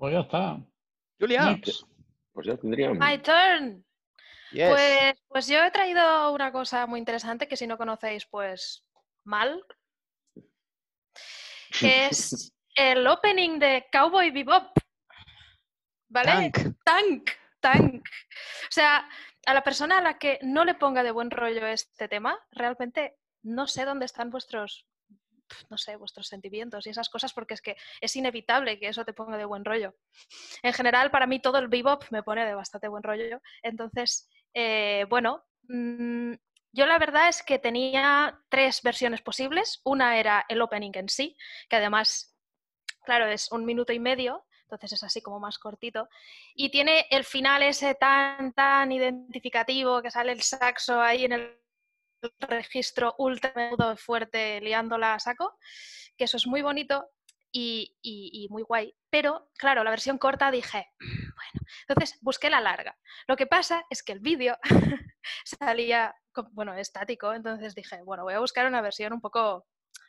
Pues 0.00 0.16
ja 0.16 0.24
està. 0.24 0.42
Next. 1.28 1.84
Pues 2.32 2.46
ja 2.46 2.56
tindríem... 2.56 2.98
My 2.98 3.18
turn. 3.18 3.84
Yes. 4.52 4.70
Pues, 4.70 5.14
pues 5.28 5.46
yo 5.48 5.62
he 5.64 5.70
traído 5.70 6.32
una 6.32 6.52
cosa 6.52 6.86
muy 6.86 6.98
interesante 6.98 7.48
que 7.48 7.56
si 7.56 7.66
no 7.66 7.78
conocéis, 7.78 8.26
pues 8.26 8.84
mal, 9.24 9.64
que 11.80 12.06
es 12.06 12.52
el 12.74 13.06
opening 13.06 13.58
de 13.58 13.86
Cowboy 13.92 14.30
Bebop. 14.30 14.76
¿Vale? 16.08 16.50
Tank. 16.50 16.76
Tank, 16.84 17.30
tank. 17.60 18.06
O 18.64 18.70
sea, 18.70 19.08
a 19.46 19.54
la 19.54 19.62
persona 19.62 19.98
a 19.98 20.02
la 20.02 20.18
que 20.18 20.38
no 20.42 20.64
le 20.64 20.74
ponga 20.74 21.02
de 21.02 21.10
buen 21.10 21.30
rollo 21.30 21.66
este 21.66 22.08
tema, 22.08 22.38
realmente 22.50 23.16
no 23.42 23.66
sé 23.66 23.84
dónde 23.84 24.04
están 24.04 24.30
vuestros, 24.30 24.86
no 25.70 25.78
sé, 25.78 25.96
vuestros 25.96 26.26
sentimientos 26.28 26.86
y 26.86 26.90
esas 26.90 27.08
cosas, 27.08 27.32
porque 27.32 27.54
es 27.54 27.62
que 27.62 27.76
es 28.00 28.16
inevitable 28.16 28.78
que 28.78 28.88
eso 28.88 29.04
te 29.04 29.12
ponga 29.12 29.36
de 29.36 29.44
buen 29.44 29.64
rollo. 29.64 29.94
En 30.62 30.72
general, 30.72 31.10
para 31.10 31.26
mí 31.26 31.40
todo 31.40 31.58
el 31.58 31.68
bebop 31.68 32.04
me 32.10 32.22
pone 32.22 32.44
de 32.44 32.54
bastante 32.54 32.88
buen 32.88 33.02
rollo. 33.02 33.40
Entonces, 33.62 34.28
eh, 34.54 35.06
bueno, 35.08 35.44
mm, 35.68 36.34
yo 36.72 36.86
la 36.86 36.98
verdad 36.98 37.28
es 37.28 37.42
que 37.42 37.58
tenía 37.58 38.40
tres 38.48 38.82
versiones 38.82 39.20
posibles. 39.20 39.80
Una 39.84 40.18
era 40.18 40.44
el 40.48 40.62
opening 40.62 40.92
en 40.94 41.08
sí, 41.08 41.36
que 41.68 41.76
además, 41.76 42.34
claro, 43.04 43.26
es 43.26 43.52
un 43.52 43.64
minuto 43.64 43.92
y 43.92 43.98
medio, 43.98 44.46
entonces 44.62 44.94
es 44.94 45.02
así 45.02 45.20
como 45.20 45.38
más 45.38 45.58
cortito. 45.58 46.08
Y 46.54 46.70
tiene 46.70 47.06
el 47.10 47.24
final 47.24 47.62
ese 47.62 47.94
tan, 47.94 48.54
tan 48.54 48.90
identificativo 48.90 50.00
que 50.00 50.10
sale 50.10 50.32
el 50.32 50.42
saxo 50.42 51.00
ahí 51.00 51.26
en 51.26 51.32
el 51.32 51.61
registro 52.40 53.14
ultra 53.18 53.52
menudo 53.56 53.96
fuerte 53.96 54.60
liándola 54.60 55.14
a 55.14 55.20
saco, 55.20 55.58
que 56.16 56.24
eso 56.24 56.36
es 56.36 56.46
muy 56.46 56.62
bonito 56.62 57.08
y, 57.50 57.96
y- 58.02 58.30
y 58.44 58.48
muy 58.48 58.62
guay. 58.62 58.94
Pero, 59.10 59.50
claro, 59.58 59.84
la 59.84 59.90
versión 59.90 60.18
corta 60.18 60.50
dije, 60.50 60.86
"Mm, 61.00 61.04
bueno, 61.34 61.66
entonces 61.88 62.18
busqué 62.22 62.48
la 62.50 62.60
larga. 62.60 62.96
Lo 63.26 63.36
que 63.36 63.46
pasa 63.46 63.84
es 63.90 64.02
que 64.02 64.12
el 64.12 64.20
vídeo 64.20 64.56
salía, 65.44 66.14
bueno, 66.52 66.74
estático, 66.74 67.32
entonces 67.34 67.74
dije, 67.74 68.02
bueno, 68.04 68.24
voy 68.24 68.34
a 68.34 68.40
buscar 68.40 68.66
una 68.66 68.80
versión 68.80 69.12
un 69.12 69.20
poco 69.20 69.66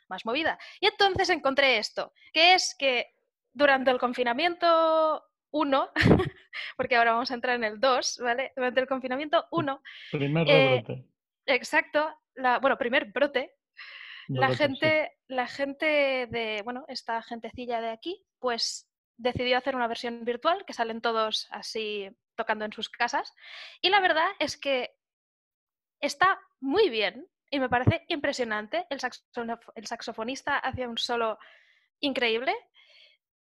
más 0.08 0.24
movida. 0.26 0.58
Y 0.80 0.86
entonces 0.86 1.28
encontré 1.30 1.78
esto, 1.78 2.12
que 2.32 2.54
es 2.54 2.74
que 2.78 3.06
durante 3.52 3.90
el 3.90 3.98
confinamiento 3.98 5.22
1, 5.50 5.90
porque 6.76 6.96
ahora 6.96 7.12
vamos 7.12 7.30
a 7.30 7.34
entrar 7.34 7.56
en 7.56 7.64
el 7.64 7.78
2, 7.80 8.18
¿vale? 8.22 8.52
Durante 8.56 8.80
el 8.80 8.86
confinamiento 8.86 9.46
1, 9.50 9.82
Primer 10.12 10.46
Eh, 10.48 10.82
rebrote. 10.82 11.04
Exacto, 11.46 12.18
la, 12.34 12.58
bueno, 12.58 12.76
primer 12.78 13.06
brote, 13.12 13.54
la 14.28 14.48
gente, 14.56 15.12
la 15.28 15.46
gente 15.46 16.26
de, 16.30 16.62
bueno, 16.64 16.84
esta 16.88 17.22
gentecilla 17.22 17.80
de 17.80 17.90
aquí, 17.90 18.24
pues 18.38 18.90
decidió 19.16 19.58
hacer 19.58 19.76
una 19.76 19.86
versión 19.86 20.24
virtual 20.24 20.64
que 20.64 20.72
salen 20.72 21.00
todos 21.00 21.46
así 21.50 22.08
tocando 22.34 22.64
en 22.64 22.72
sus 22.72 22.88
casas. 22.88 23.34
Y 23.82 23.90
la 23.90 24.00
verdad 24.00 24.26
es 24.38 24.56
que 24.56 24.96
está 26.00 26.40
muy 26.60 26.88
bien 26.88 27.28
y 27.50 27.60
me 27.60 27.68
parece 27.68 28.04
impresionante. 28.08 28.86
El, 28.90 28.98
saxof- 28.98 29.72
el 29.74 29.86
saxofonista 29.86 30.58
hace 30.58 30.86
un 30.86 30.98
solo 30.98 31.38
increíble. 32.00 32.54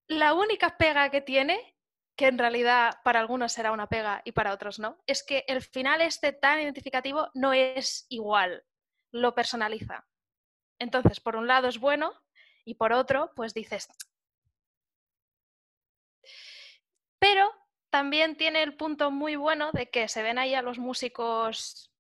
La 0.08 0.34
única 0.34 0.78
pega 0.78 1.10
que 1.10 1.22
tiene, 1.22 1.75
que 2.16 2.28
en 2.28 2.38
realidad 2.38 3.02
para 3.04 3.20
algunos 3.20 3.52
será 3.52 3.72
una 3.72 3.88
pega 3.88 4.22
y 4.24 4.32
para 4.32 4.54
otros 4.54 4.80
no, 4.80 4.98
es 5.06 5.24
que 5.24 5.44
el 5.48 5.62
final 5.62 6.02
este 6.02 6.32
tan 6.32 6.62
identificativo 6.62 7.30
no 7.34 7.54
es 7.54 8.06
igual, 8.10 8.64
lo 9.12 9.36
personaliza. 9.36 10.08
Entonces, 10.80 11.20
por 11.20 11.36
un 11.36 11.48
lado 11.48 11.68
es 11.68 11.80
bueno 11.80 12.14
y 12.64 12.76
por 12.76 12.94
otro, 12.94 13.32
pues 13.36 13.54
dices... 13.54 13.90
Pero 17.20 17.52
también 17.90 18.36
tiene 18.36 18.62
el 18.62 18.76
punto 18.76 19.10
muy 19.10 19.36
bueno 19.36 19.72
de 19.72 19.90
que 19.90 20.08
se 20.08 20.22
ven 20.22 20.38
ahí 20.38 20.54
a 20.54 20.62
los 20.62 20.78
músicos 20.78 21.92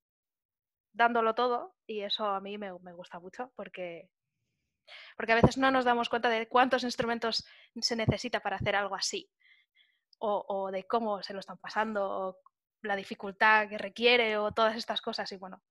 dándolo 0.93 1.35
todo 1.35 1.75
y 1.87 2.01
eso 2.01 2.25
a 2.25 2.39
mí 2.41 2.57
me, 2.57 2.71
me 2.79 2.93
gusta 2.93 3.19
mucho 3.19 3.51
porque, 3.55 4.09
porque 5.17 5.31
a 5.31 5.35
veces 5.35 5.57
no 5.57 5.71
nos 5.71 5.83
damos 5.83 6.09
cuenta 6.09 6.29
de 6.29 6.47
cuántos 6.47 6.83
instrumentos 6.83 7.45
se 7.79 7.95
necesita 7.95 8.41
para 8.41 8.57
hacer 8.57 8.75
algo 8.75 8.95
así 8.95 9.31
o, 10.27 10.45
o 10.47 10.71
de 10.71 10.85
cómo 10.85 11.21
se 11.21 11.33
lo 11.33 11.39
están 11.39 11.57
pasando 11.57 12.03
o 12.03 12.37
la 12.81 12.95
dificultad 12.95 13.67
que 13.69 13.77
requiere 13.77 14.37
o 14.37 14.51
todas 14.51 14.75
estas 14.75 15.01
cosas 15.01 15.31
y 15.31 15.37
bueno, 15.37 15.61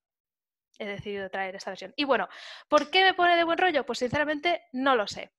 he 0.78 0.86
decidido 0.86 1.28
traer 1.28 1.56
esta 1.56 1.70
versión. 1.70 1.92
Y 1.96 2.04
bueno, 2.04 2.28
¿por 2.68 2.90
qué 2.90 3.04
me 3.04 3.14
pone 3.14 3.36
de 3.36 3.44
buen 3.44 3.58
rollo? 3.58 3.84
Pues 3.84 3.98
sinceramente 3.98 4.62
no 4.72 4.96
lo 4.96 5.06
sé. 5.06 5.32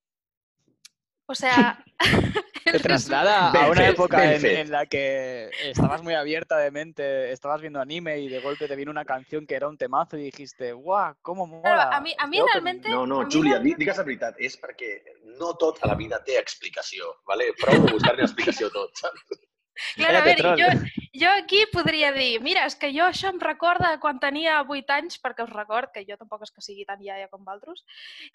O 1.28 1.36
sea, 1.36 1.84
Te 2.66 2.80
traslada 2.80 3.52
a 3.52 3.70
una 3.70 3.88
época 3.88 4.34
en, 4.34 4.72
la 4.72 4.88
que 4.88 5.52
estabas 5.66 6.02
muy 6.02 6.16
abierta 6.16 6.58
de 6.58 6.72
mente, 6.72 7.32
estabas 7.32 7.62
viendo 7.62 7.80
anime 7.80 8.18
y 8.20 8.28
de 8.28 8.40
golpe 8.42 8.68
te 8.68 8.76
vino 8.76 8.90
una 8.90 9.06
canción 9.06 9.46
que 9.46 9.54
era 9.54 9.68
un 9.68 9.78
temazo 9.78 10.18
y 10.18 10.24
dijiste, 10.24 10.74
¡guau! 10.74 11.14
¿Cómo 11.22 11.46
mola? 11.46 11.62
Claro, 11.62 11.92
a 11.94 12.02
mi- 12.02 12.16
a 12.18 12.26
mí 12.26 12.38
este 12.40 12.58
opening". 12.58 12.64
realmente- 12.82 12.90
No, 12.90 13.06
no, 13.06 13.22
A 13.22 13.26
mi 13.26 13.32
Júlia, 13.32 13.60
realment- 13.60 13.64
di- 13.64 13.76
digues 13.78 13.98
la 13.98 14.04
veritat. 14.04 14.36
És 14.40 14.60
perquè 14.60 15.04
no 15.38 15.54
tot 15.56 15.78
a 15.84 15.88
la 15.88 15.96
vida 15.96 16.24
té 16.24 16.40
explicació, 16.40 17.06
vale? 17.28 17.54
Prou 17.62 17.86
de 17.86 17.92
buscar-li 17.94 18.24
explicació 18.24 18.68
a 18.68 18.72
tot, 18.72 18.96
saps? 18.98 19.22
Claro, 19.96 20.22
a 20.22 20.24
veure, 20.24 20.54
jo, 20.60 20.68
jo 21.20 21.32
aquí 21.36 21.62
podria 21.72 22.12
dir, 22.16 22.40
mira, 22.44 22.66
és 22.70 22.78
que 22.80 22.92
jo 22.96 23.06
això 23.10 23.30
em 23.34 23.40
recorda 23.44 23.96
quan 24.04 24.22
tenia 24.24 24.62
8 24.64 24.96
anys, 24.96 25.20
perquè 25.22 25.44
us 25.44 25.52
record 25.52 25.92
que 25.94 26.06
jo 26.08 26.18
tampoc 26.20 26.46
és 26.48 26.54
que 26.56 26.64
sigui 26.64 26.86
tan 26.88 27.04
iaia 27.04 27.28
com 27.32 27.44
vosaltres, 27.44 27.84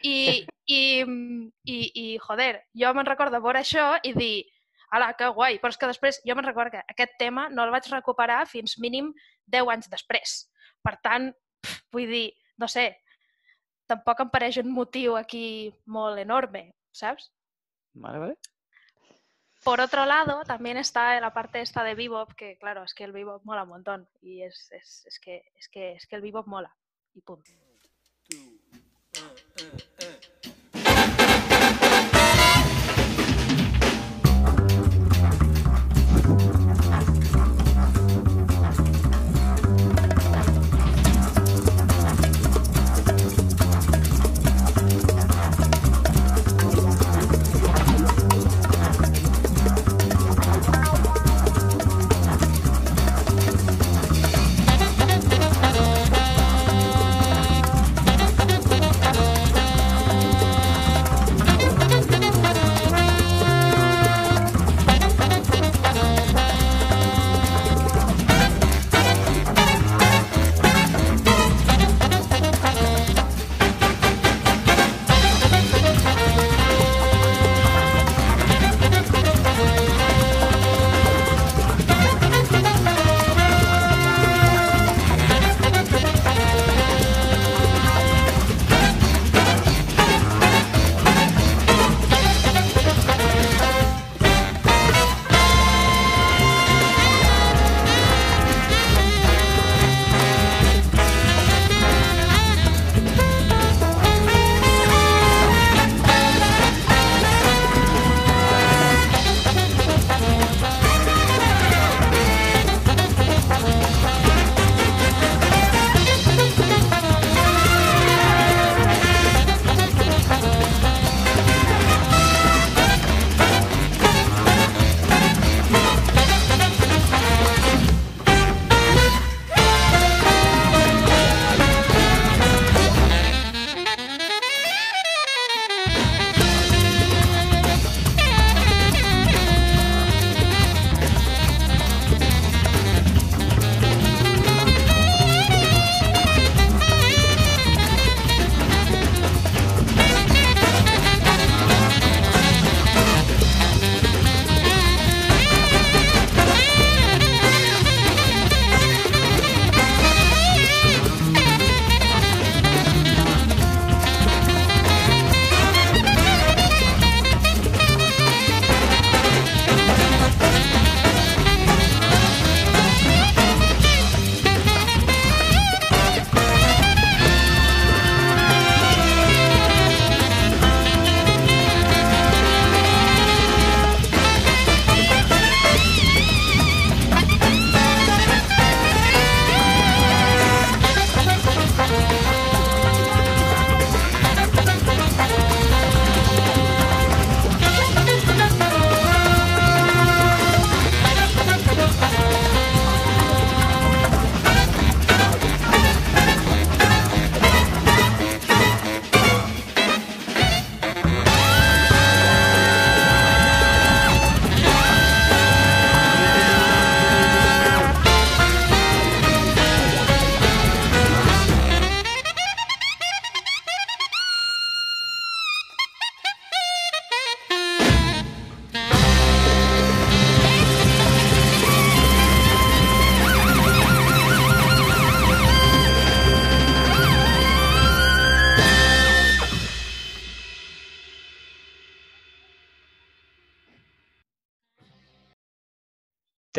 i, 0.05 0.45
i, 0.69 0.81
i, 1.65 1.79
i 2.05 2.07
joder, 2.21 2.53
jo 2.77 2.93
me'n 2.97 3.09
recordo 3.09 3.41
veure 3.41 3.65
això 3.65 3.95
i 4.05 4.13
dir, 4.17 4.35
ala, 4.93 5.13
que 5.17 5.31
guai, 5.35 5.59
però 5.63 5.73
és 5.73 5.81
que 5.81 5.91
després 5.91 6.21
jo 6.27 6.37
me'n 6.37 6.49
recordo 6.49 6.77
que 6.77 6.85
aquest 6.93 7.17
tema 7.19 7.49
no 7.49 7.65
el 7.65 7.73
vaig 7.75 7.89
recuperar 7.93 8.43
fins 8.51 8.77
mínim 8.83 9.13
10 9.49 9.75
anys 9.77 9.91
després. 9.93 10.41
Per 10.85 10.97
tant, 11.05 11.31
pf, 11.63 11.85
vull 11.95 12.11
dir, 12.11 12.27
no 12.61 12.69
sé, 12.69 12.91
tampoc 13.91 14.23
em 14.23 14.31
pareix 14.33 14.61
un 14.63 14.71
motiu 14.75 15.17
aquí 15.19 15.71
molt 15.87 16.21
enorme, 16.21 16.71
saps? 16.93 17.31
Vale, 17.95 18.19
vale. 18.23 18.50
Por 19.63 19.81
otro 19.81 20.07
lado, 20.07 20.43
también 20.45 20.77
está 20.79 21.21
la 21.21 21.33
parte 21.33 21.61
esta 21.61 21.85
de 21.85 21.95
bebop, 21.95 22.33
que 22.33 22.57
claro, 22.57 22.83
es 22.85 22.95
que 22.95 23.05
el 23.05 23.13
bebop 23.13 23.45
mola 23.45 23.65
un 23.65 23.69
montón. 23.69 24.09
Y 24.23 24.43
es, 24.43 24.71
es, 24.73 25.05
es 25.07 25.21
que, 25.21 25.45
es, 25.57 25.69
que, 25.69 25.93
es 25.93 26.07
que 26.07 26.17
el 26.17 26.23
bebop 26.23 26.47
mola. 26.47 26.75
Y 27.15 27.21
punto. 27.21 27.51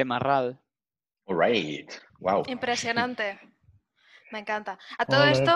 Temarral. 0.01 0.59
All 1.27 1.37
right. 1.37 1.91
Wow. 2.19 2.43
Impresionante. 2.47 3.39
Me 4.31 4.39
encanta. 4.39 4.79
A 4.97 5.05
todo 5.05 5.25
esto, 5.25 5.51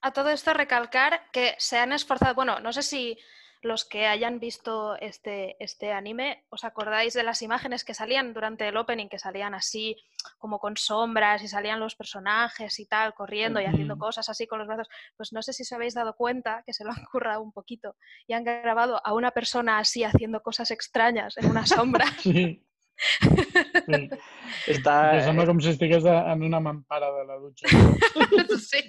a 0.00 0.12
todo 0.12 0.30
esto 0.30 0.54
recalcar 0.54 1.30
que 1.30 1.54
se 1.58 1.76
han 1.76 1.92
esforzado, 1.92 2.34
bueno, 2.34 2.58
no 2.60 2.72
sé 2.72 2.82
si 2.82 3.18
los 3.60 3.84
que 3.84 4.06
hayan 4.06 4.38
visto 4.38 4.96
este, 4.96 5.62
este 5.62 5.92
anime, 5.92 6.46
¿os 6.48 6.64
acordáis 6.64 7.12
de 7.12 7.22
las 7.22 7.42
imágenes 7.42 7.84
que 7.84 7.92
salían 7.92 8.32
durante 8.32 8.66
el 8.66 8.76
opening, 8.76 9.08
que 9.08 9.18
salían 9.18 9.54
así 9.54 9.96
como 10.38 10.58
con 10.58 10.76
sombras 10.76 11.42
y 11.42 11.48
salían 11.48 11.80
los 11.80 11.96
personajes 11.96 12.78
y 12.78 12.86
tal, 12.86 13.12
corriendo 13.12 13.60
y 13.60 13.64
haciendo 13.64 13.98
cosas 13.98 14.28
así 14.28 14.46
con 14.46 14.58
los 14.58 14.68
brazos? 14.68 14.88
Pues 15.16 15.32
no 15.32 15.42
sé 15.42 15.52
si 15.52 15.64
os 15.64 15.72
habéis 15.72 15.94
dado 15.94 16.14
cuenta 16.14 16.62
que 16.64 16.72
se 16.72 16.84
lo 16.84 16.92
han 16.92 17.04
currado 17.12 17.42
un 17.42 17.52
poquito 17.52 17.96
y 18.26 18.32
han 18.32 18.44
grabado 18.44 19.00
a 19.04 19.12
una 19.12 19.32
persona 19.32 19.78
así 19.78 20.04
haciendo 20.04 20.42
cosas 20.42 20.70
extrañas 20.70 21.36
en 21.36 21.50
una 21.50 21.66
sombra. 21.66 22.06
Sí. 22.26 22.65
Sí. 23.86 24.10
Está, 24.66 25.12
Que 25.12 25.22
sembla 25.22 25.44
eh, 25.44 25.46
com 25.46 25.60
si 25.60 25.70
estigués 25.70 26.04
a- 26.06 26.32
en 26.32 26.42
una 26.42 26.60
mampara 26.60 27.10
de 27.12 27.24
la 27.26 27.36
dutxa. 27.36 27.66
sí. 28.58 28.82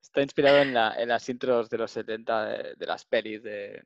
está 0.00 0.22
inspirado 0.22 0.58
en, 0.58 0.74
la- 0.74 0.94
en 1.00 1.08
las 1.08 1.28
intros 1.28 1.68
de 1.70 1.78
los 1.78 1.90
70 1.90 2.44
de, 2.46 2.74
de 2.76 2.86
las 2.86 3.04
pelis 3.04 3.42
de, 3.42 3.82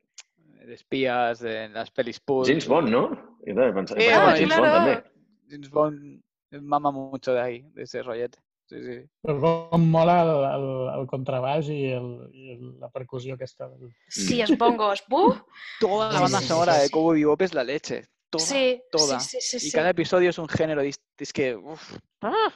de 0.65 0.73
espías, 0.73 1.39
de 1.39 1.69
las 1.69 1.91
pelis 1.91 2.19
pulp. 2.19 2.47
James 2.47 2.67
Bond, 2.67 2.89
no? 2.89 3.37
Pensava, 3.43 3.99
Sí, 3.99 4.05
pensava 4.07 4.23
bueno, 4.25 4.35
en 4.35 4.49
James 4.49 4.57
claro. 4.57 4.61
Bond, 4.61 4.73
també. 4.75 5.09
James 5.49 5.69
Bond 5.69 6.21
mama 6.61 6.91
mucho 6.91 7.33
de 7.33 7.41
ahí, 7.41 7.61
de 7.73 7.83
ese 7.83 8.01
rollete. 8.03 8.39
Sí, 8.69 8.77
sí. 8.85 8.97
Però 9.25 9.39
com 9.71 9.81
mola 9.89 10.19
el, 10.21 10.29
el, 10.45 10.65
el 10.99 11.07
contrabaix 11.09 11.65
i, 11.73 11.87
el, 11.89 12.09
i 12.37 12.57
la 12.77 12.89
percussió 12.93 13.33
aquesta. 13.33 13.65
Sí, 14.13 14.41
es 14.45 14.53
bongos. 14.61 15.01
¡Buh! 15.09 15.33
Toda 15.79 16.11
la 16.13 16.19
banda 16.21 16.37
sí, 16.37 16.43
sí, 16.43 16.49
sonora 16.51 16.73
sí, 16.75 16.81
de. 16.83 16.89
Cowboy 16.91 17.17
Bebop 17.23 17.41
es 17.41 17.55
la 17.55 17.63
leche. 17.63 18.03
Toda, 18.29 18.45
sí, 18.45 18.83
toda. 18.91 19.19
sí, 19.19 19.39
sí, 19.41 19.59
sí, 19.59 19.67
Y 19.67 19.69
sí. 19.71 19.75
cada 19.75 19.89
episodio 19.89 20.29
es 20.29 20.37
un 20.37 20.47
género 20.47 20.81
Es 20.81 21.33
que. 21.33 21.55
uf, 21.55 21.97
¡ah! 22.21 22.53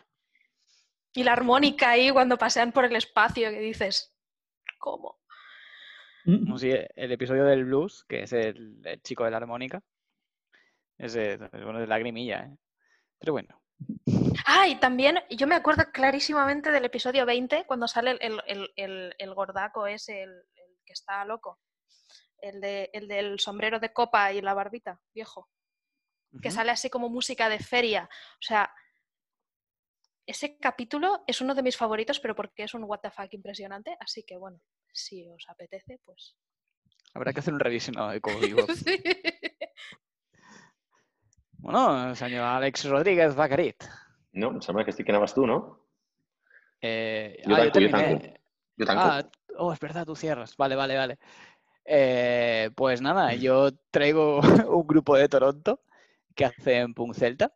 Y 1.13 1.23
la 1.23 1.33
armónica 1.33 1.91
ahí 1.91 2.11
cuando 2.11 2.37
pasean 2.37 2.71
por 2.71 2.85
el 2.85 2.95
espacio 2.95 3.49
que 3.49 3.59
dices, 3.59 4.15
¿cómo? 4.79 5.19
No, 6.25 6.57
sí, 6.57 6.71
el 6.71 7.11
episodio 7.11 7.43
del 7.45 7.65
blues, 7.65 8.05
que 8.07 8.23
es 8.23 8.33
el, 8.33 8.81
el 8.85 9.01
chico 9.01 9.23
de 9.25 9.31
la 9.31 9.37
armónica. 9.37 9.83
Es 10.97 11.15
bueno 11.51 11.79
de 11.79 11.87
lagrimilla, 11.87 12.45
¿eh? 12.45 12.57
Pero 13.19 13.33
bueno. 13.33 13.61
Ah, 14.45 14.67
y 14.67 14.75
también 14.79 15.19
yo 15.29 15.47
me 15.47 15.55
acuerdo 15.55 15.83
clarísimamente 15.91 16.71
del 16.71 16.85
episodio 16.85 17.25
20 17.25 17.65
cuando 17.65 17.87
sale 17.87 18.11
el, 18.11 18.19
el- 18.21 18.41
el- 18.47 18.73
el- 18.75 19.15
el 19.17 19.33
gordaco 19.33 19.85
ese, 19.87 20.23
el, 20.23 20.29
el 20.31 20.77
que 20.85 20.93
está 20.93 21.25
loco. 21.25 21.59
El, 22.39 22.61
de, 22.61 22.89
el 22.93 23.07
del 23.07 23.39
sombrero 23.39 23.79
de 23.79 23.91
copa 23.93 24.31
y 24.33 24.41
la 24.41 24.53
barbita, 24.53 25.01
viejo. 25.13 25.49
Que 26.41 26.51
sale 26.51 26.71
así 26.71 26.89
como 26.89 27.09
música 27.09 27.49
de 27.49 27.59
feria. 27.59 28.09
O 28.33 28.41
sea, 28.41 28.73
ese 30.25 30.57
capítulo 30.57 31.23
es 31.27 31.41
uno 31.41 31.53
de 31.53 31.63
mis 31.63 31.77
favoritos, 31.77 32.19
pero 32.19 32.35
porque 32.35 32.63
es 32.63 32.73
un 32.73 32.83
what 32.85 32.99
the 33.01 33.11
fuck 33.11 33.33
impresionante. 33.33 33.95
Así 33.99 34.23
que 34.23 34.37
bueno, 34.37 34.59
si 34.91 35.27
os 35.29 35.45
apetece, 35.47 35.99
pues. 36.03 36.35
Habrá 37.13 37.33
que 37.33 37.39
hacer 37.39 37.53
un 37.53 37.59
revisionado 37.59 38.09
de 38.09 38.21
Cowboy 38.21 38.53
Bebop. 38.53 38.69
Sí. 38.75 39.03
Bueno, 41.57 42.13
señor 42.13 42.43
Alex 42.43 42.83
Rodríguez 42.89 43.35
Bacarit. 43.35 43.85
No? 44.33 44.49
Em 44.49 44.61
sembla 44.61 44.83
que 44.83 44.91
estic 44.91 45.05
que 45.05 45.13
anaves 45.13 45.33
tu, 45.33 45.45
no? 45.47 45.87
Eh, 46.81 47.39
Jo 47.45 47.55
ah, 47.55 47.63
yo 47.63 47.71
tanco, 47.71 47.79
jo 47.79 47.79
terminé. 47.79 48.19
tanco. 48.19 48.39
Jo 48.77 48.85
tanco. 48.85 49.01
Ah, 49.01 49.31
oh, 49.59 49.71
es 49.71 49.79
verdad, 49.79 50.05
tú 50.05 50.15
cierras. 50.15 50.57
Vale, 50.57 50.75
vale, 50.75 50.97
vale. 50.97 51.19
Eh, 51.85 52.69
pues 52.75 53.01
nada, 53.01 53.33
yo 53.35 53.71
traigo 53.91 54.39
un 54.67 54.87
grupo 54.87 55.15
de 55.15 55.29
Toronto 55.29 55.81
que 56.35 56.45
hacen 56.45 56.93
punk 56.93 57.15
celta, 57.15 57.53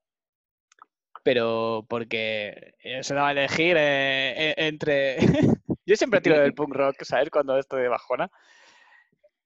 pero 1.24 1.86
porque 1.90 2.74
eh, 2.84 3.04
se 3.04 3.14
daba 3.14 3.30
a 3.30 3.32
elegir 3.32 3.76
eh, 3.78 4.54
e- 4.56 4.68
entre... 4.68 5.18
yo 5.86 5.96
siempre 5.96 6.22
tiro 6.22 6.40
del 6.40 6.54
punk 6.54 6.74
rock, 6.74 7.04
¿sabes? 7.04 7.30
Cuando 7.30 7.58
estoy 7.58 7.82
de 7.82 7.90
bajona. 7.90 8.30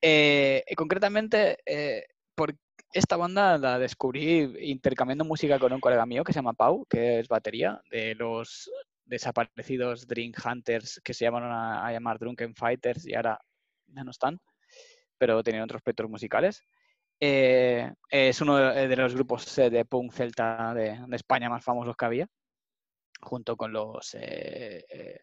Eh, 0.02 0.64
concretamente, 0.76 1.58
eh, 1.66 2.06
por 2.36 2.56
esta 2.94 3.18
banda 3.18 3.58
la 3.58 3.80
descubrí 3.80 4.54
intercambiando 4.60 5.24
música 5.24 5.60
con 5.60 5.74
un 5.74 5.80
colega 5.80 6.06
mío 6.06 6.24
que 6.24 6.34
se 6.34 6.40
llama 6.40 6.54
Pau, 6.54 6.86
que 6.90 7.20
es 7.20 7.28
batería, 7.28 7.82
de 7.90 8.16
los 8.16 8.70
desaparecidos 9.06 10.08
Dream 10.08 10.34
Hunters 10.44 11.02
que 11.04 11.14
se 11.14 11.26
llamaron 11.26 11.52
a, 11.52 11.86
a 11.86 11.92
llamar 11.92 12.18
Drunken 12.20 12.56
Fighters 12.56 13.08
y 13.08 13.14
ahora 13.14 13.40
ya 13.88 14.04
no 14.04 14.12
están, 14.12 14.40
pero 15.18 15.44
tenían 15.44 15.64
otros 15.64 15.82
proyectos 15.82 16.10
musicales. 16.10 16.64
Eh, 17.24 17.88
es 18.10 18.42
uno 18.42 18.58
de, 18.58 18.88
de 18.88 18.96
los 18.96 19.14
grupos 19.14 19.56
eh, 19.60 19.70
de 19.70 19.86
punk 19.86 20.12
celta 20.12 20.74
de, 20.74 21.00
de 21.08 21.16
España 21.16 21.52
más 21.52 21.64
famosos 21.64 21.96
que 21.96 22.06
había, 22.06 22.28
junto 23.22 23.56
con 23.56 23.72
los 23.72 24.18
eh, 24.20 25.20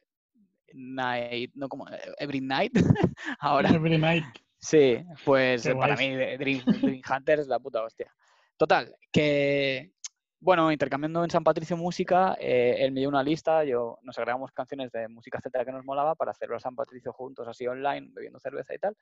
Night, 0.74 1.50
no 1.56 1.68
como 1.68 1.86
Every 2.18 2.40
Night, 2.40 2.72
ahora. 3.40 3.70
Every 3.70 3.98
night. 3.98 4.24
Sí, 4.60 5.04
pues 5.24 5.64
Qué 5.64 5.74
para 5.74 5.96
mí 5.96 6.14
Dream, 6.14 6.64
Dream 6.66 7.02
Hunter 7.10 7.40
es 7.40 7.48
la 7.48 7.58
puta 7.58 7.82
hostia. 7.82 8.14
Total, 8.56 8.94
que 9.10 9.90
bueno, 10.38 10.70
intercambiando 10.70 11.24
en 11.24 11.30
San 11.30 11.42
Patricio 11.42 11.76
música, 11.76 12.36
eh, 12.38 12.76
él 12.78 12.92
me 12.92 13.00
dio 13.00 13.08
una 13.08 13.24
lista, 13.24 13.64
yo 13.64 13.98
nos 14.02 14.16
agregamos 14.18 14.52
canciones 14.52 14.92
de 14.92 15.08
música 15.08 15.40
Z 15.40 15.64
que 15.64 15.72
nos 15.72 15.84
molaba 15.84 16.14
para 16.14 16.30
hacerlo 16.30 16.56
a 16.56 16.60
San 16.60 16.76
Patricio 16.76 17.12
juntos, 17.12 17.48
así 17.48 17.66
online, 17.66 18.10
bebiendo 18.12 18.38
cerveza 18.38 18.72
y 18.72 18.78
tal. 18.78 18.96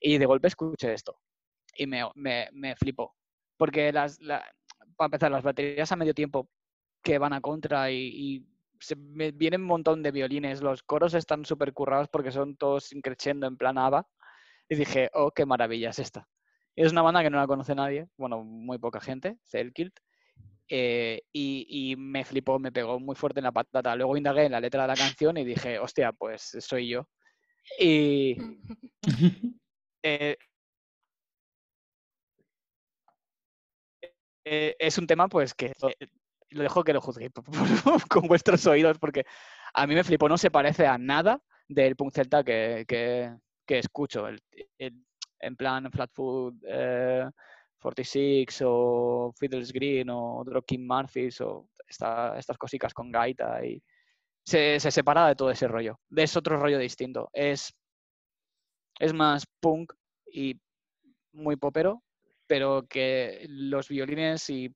Y 0.00 0.16
de 0.16 0.24
golpe 0.24 0.48
escuché 0.48 0.94
esto 0.94 1.18
y 1.76 1.86
me, 1.86 2.02
me, 2.14 2.48
me 2.52 2.76
flipó. 2.76 3.14
Porque 3.56 3.92
las, 3.92 4.20
la- 4.20 4.44
para 4.96 5.06
empezar, 5.06 5.30
las 5.30 5.42
baterías 5.42 5.90
a 5.92 5.96
medio 5.96 6.14
tiempo 6.14 6.48
que 7.02 7.18
van 7.18 7.32
a 7.32 7.40
contra 7.40 7.90
y, 7.90 7.96
y 8.08 8.46
se 8.78 8.96
me 8.96 9.30
vienen 9.32 9.62
un 9.62 9.66
montón 9.66 10.02
de 10.02 10.10
violines, 10.10 10.62
los 10.62 10.82
coros 10.82 11.14
están 11.14 11.44
súper 11.44 11.72
currados 11.72 12.08
porque 12.08 12.30
son 12.32 12.56
todos 12.56 12.92
increciendo 12.92 13.46
en 13.46 13.56
plan 13.56 13.78
ABBA. 13.78 14.06
Y 14.68 14.76
dije, 14.76 15.10
oh, 15.14 15.30
qué 15.32 15.44
maravilla 15.44 15.90
es 15.90 15.98
esta. 15.98 16.28
Es 16.76 16.92
una 16.92 17.02
banda 17.02 17.22
que 17.22 17.30
no 17.30 17.38
la 17.38 17.46
conoce 17.46 17.74
nadie, 17.74 18.06
bueno, 18.16 18.42
muy 18.44 18.78
poca 18.78 19.00
gente, 19.00 19.36
Selkilt. 19.42 19.98
eh, 20.68 21.22
y, 21.32 21.66
y 21.92 21.96
me 21.96 22.24
flipó, 22.24 22.58
me 22.58 22.70
pegó 22.70 23.00
muy 23.00 23.16
fuerte 23.16 23.40
en 23.40 23.44
la 23.44 23.52
patata. 23.52 23.96
Luego 23.96 24.16
indagué 24.16 24.44
en 24.44 24.52
la 24.52 24.60
letra 24.60 24.82
de 24.82 24.88
la 24.88 24.94
canción 24.94 25.36
y 25.36 25.44
dije, 25.44 25.78
hostia, 25.80 26.12
pues 26.12 26.56
soy 26.60 26.88
yo. 26.88 27.08
Y 27.78 28.36
eh, 30.02 30.36
eh, 34.50 34.76
es 34.78 34.98
un 34.98 35.06
tema, 35.06 35.28
pues, 35.28 35.54
que 35.54 35.66
eh, 35.66 36.06
lo 36.50 36.62
dejo 36.62 36.82
que 36.84 36.92
lo 36.92 37.00
juzguéis 37.00 37.32
con 38.10 38.26
vuestros 38.28 38.66
oídos, 38.66 38.98
porque 38.98 39.24
a 39.74 39.86
mí 39.86 39.94
me 39.94 40.04
flipó, 40.04 40.28
no 40.28 40.36
se 40.38 40.50
parece 40.50 40.86
a 40.86 40.98
nada 40.98 41.40
del 41.68 41.94
punk 41.96 42.12
celta 42.14 42.42
que, 42.44 42.84
que- 42.88 43.32
que 43.66 43.78
escucho. 43.78 44.26
El- 44.28 44.42
en 45.42 45.56
plan 45.56 45.90
Flatfoot 45.90 46.54
eh, 46.66 47.24
46 47.80 48.62
o 48.66 49.32
Fiddles 49.38 49.72
Green 49.72 50.10
o 50.10 50.42
Dropkick 50.44 50.80
Murphys 50.80 51.40
o 51.40 51.68
esta- 51.86 52.36
estas 52.38 52.58
cositas 52.58 52.92
con 52.92 53.10
gaita 53.10 53.64
y 53.64 53.82
se, 54.44 54.78
se 54.80 54.90
separa 54.90 55.28
de 55.28 55.36
todo 55.36 55.50
ese 55.50 55.68
rollo. 55.68 56.00
Es 56.16 56.36
otro 56.36 56.58
rollo 56.58 56.78
distinto. 56.78 57.30
Es, 57.32 57.72
es 58.98 59.12
más 59.12 59.46
punk 59.60 59.92
y 60.26 60.60
muy 61.32 61.56
popero, 61.56 62.02
pero 62.50 62.84
que 62.88 63.46
los 63.48 63.88
violines 63.88 64.50
y 64.50 64.74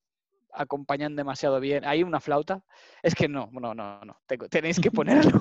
acompañan 0.52 1.16
demasiado 1.16 1.58
bien. 1.58 1.84
Hay 1.84 2.04
una 2.04 2.20
flauta. 2.20 2.62
Es 3.02 3.16
que 3.16 3.26
no, 3.26 3.50
no, 3.52 3.74
no, 3.74 4.00
no. 4.04 4.20
Tengo- 4.28 4.48
tenéis 4.48 4.78
que 4.78 4.90
ponerlo. 4.98 5.40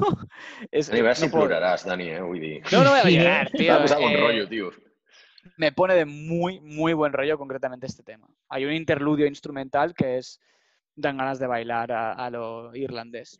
Es- 0.71 0.87
Dani, 0.87 1.01
a 1.01 1.03
veure 1.03 1.15
si 1.15 1.25
no 1.27 1.31
puedo- 1.31 1.45
ploraràs, 1.45 1.85
Dani, 1.85 2.09
eh? 2.09 2.21
Vull 2.21 2.39
dir... 2.39 2.63
No, 2.71 2.83
no 2.83 2.89
voy 2.89 2.99
a 2.99 3.03
Sí, 3.03 3.15
eh? 3.15 3.19
llorar, 3.19 3.51
tío. 3.51 3.77
Un 3.77 4.11
eh, 4.11 4.17
rotllo, 4.17 4.47
tio. 4.49 4.71
me 5.57 5.71
pone 5.71 5.93
de 5.93 6.05
muy, 6.05 6.59
muy 6.61 6.93
buen 6.93 7.13
rollo 7.13 7.37
concretamente 7.37 7.85
este 7.85 8.01
tema. 8.01 8.27
Hay 8.49 8.65
un 8.65 8.73
interludio 8.73 9.27
instrumental 9.27 9.93
que 9.93 10.17
es 10.17 10.39
dan 10.95 11.17
ganas 11.17 11.37
de 11.37 11.45
bailar 11.45 11.91
a, 11.91 12.13
a 12.13 12.31
lo 12.31 12.75
irlandés. 12.75 13.37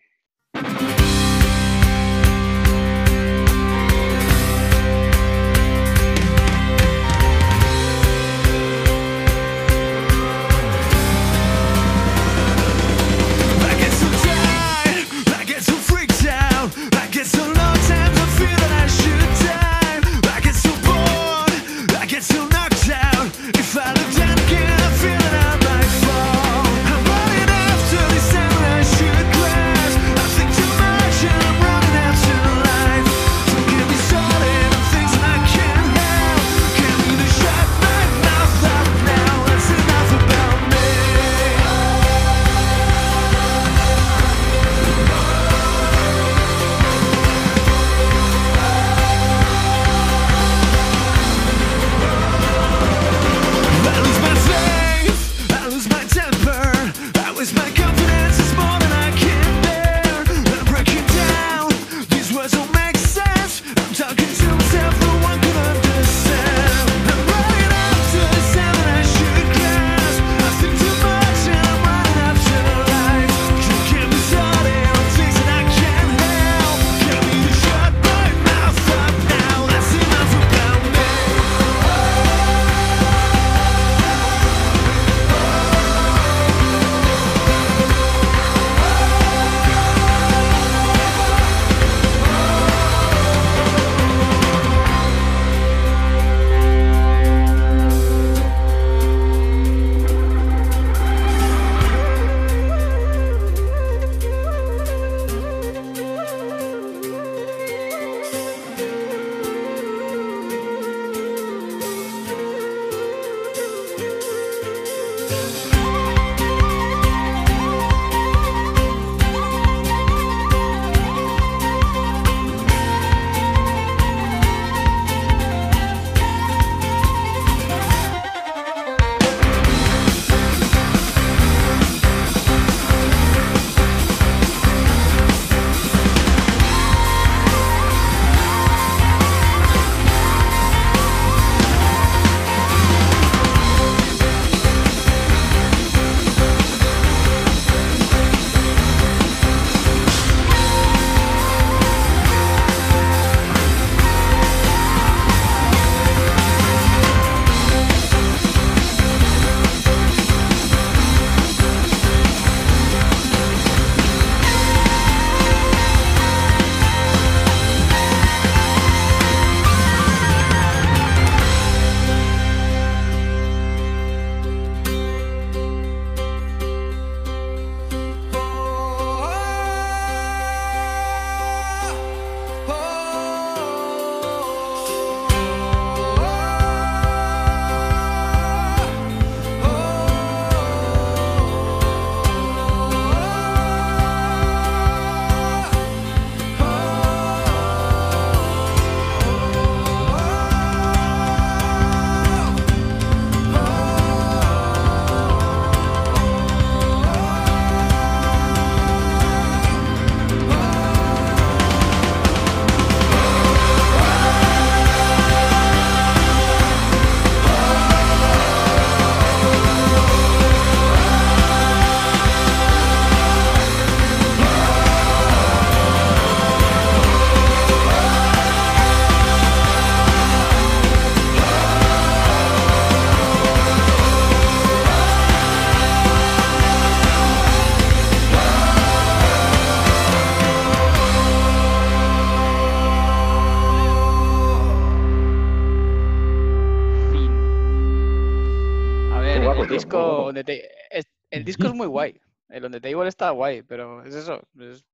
Eso. 254.24 254.42
es- 254.60 254.86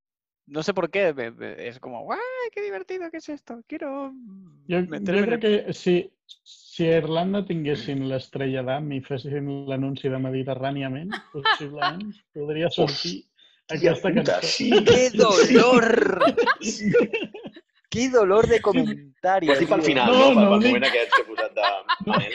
no 0.47 0.63
sé 0.63 0.73
por 0.73 0.89
qué. 0.89 1.13
me- 1.13 1.29
me- 1.31 1.67
es 1.67 1.79
como, 1.79 2.03
¡guay! 2.03 2.19
¡Qué 2.51 2.61
divertido! 2.63 3.09
¿Qué 3.11 3.17
es 3.17 3.29
esto? 3.29 3.61
Quiero 3.67 4.11
Jo, 4.67 4.81
meterme 4.89 5.21
jo 5.21 5.27
en 5.27 5.33
el 5.33 5.39
que 5.39 5.73
si, 5.73 6.11
si 6.43 6.85
a 6.87 6.97
Irlanda 6.97 7.45
tinguessin 7.45 8.07
l'estrella 8.09 8.63
d'am 8.65 8.91
i 8.91 9.01
fessin 9.05 9.45
l'anunci 9.69 10.09
de 10.09 10.17
Mediterràniament, 10.17 11.13
possiblement 11.33 12.01
podria 12.33 12.69
sortir 12.73 13.25
Hòstia 13.69 13.91
aquesta 13.93 14.13
cançó. 14.15 14.39
sí. 14.41 14.71
¡Qué 14.89 15.09
dolor! 15.13 16.25
Sí. 16.61 16.89
¡Qué 17.89 18.09
dolor 18.09 18.47
de 18.47 18.59
comentario! 18.61 19.51
Ho 19.51 19.53
has 19.53 19.59
dit 19.59 19.69
pel 19.69 19.81
final, 19.85 20.09
No, 20.11 20.33
no? 20.33 20.41
No, 20.41 20.49
pel 20.55 20.59
dic- 20.63 20.73
moment 20.73 20.85
aquest 20.89 21.13
que 21.13 21.21
he 21.21 21.27
posat 21.29 21.53
de 21.57 22.09
Manel. 22.09 22.33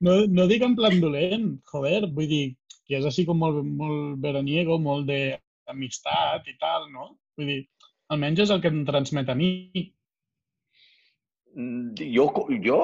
No, 0.00 0.14
no 0.26 0.46
dic 0.50 0.62
en 0.66 0.74
plan 0.76 0.98
dolent, 1.00 1.46
joder, 1.70 2.06
vull 2.10 2.26
dir 2.30 2.44
que 2.86 2.98
és 2.98 3.06
així 3.08 3.24
com 3.26 3.38
molt, 3.38 3.62
molt 3.64 4.18
veraniego, 4.22 4.76
molt 4.82 5.06
d'amistat 5.66 6.46
i 6.48 6.56
tal, 6.58 6.88
no? 6.92 7.10
Vull 7.36 7.46
dir, 7.52 7.60
almenys 8.14 8.44
és 8.46 8.50
el 8.54 8.60
que 8.62 8.68
em 8.72 8.84
transmet 8.88 9.28
a 9.28 9.34
mi. 9.38 9.50
Mm, 11.56 11.94
Jo, 12.12 12.26
jo, 12.62 12.78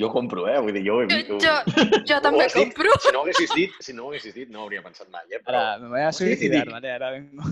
jo 0.00 0.08
compro, 0.12 0.46
eh? 0.48 0.58
Vull 0.64 0.72
dir, 0.72 0.84
jo. 0.86 1.00
Jo, 1.04 1.38
Ho 1.38 2.38
dit? 2.54 2.54
compro. 2.54 2.90
Si 3.04 3.12
no 3.12 3.20
ho 3.20 3.22
haguessis 3.26 3.52
dit, 3.54 3.74
si 3.80 3.92
no 3.92 4.06
ho 4.06 4.12
haguessis 4.12 4.34
dit, 4.34 4.48
no 4.48 4.60
ho 4.60 4.62
hauria 4.64 4.82
pensat 4.82 5.10
mai, 5.12 5.26
eh? 5.30 5.42
Però 5.44 5.60
me 5.82 5.88
voy 5.88 6.00
a 6.00 6.10
dic. 6.10 6.70
¿vale? 6.70 6.92
Ahora 6.92 7.10
vengo. 7.10 7.42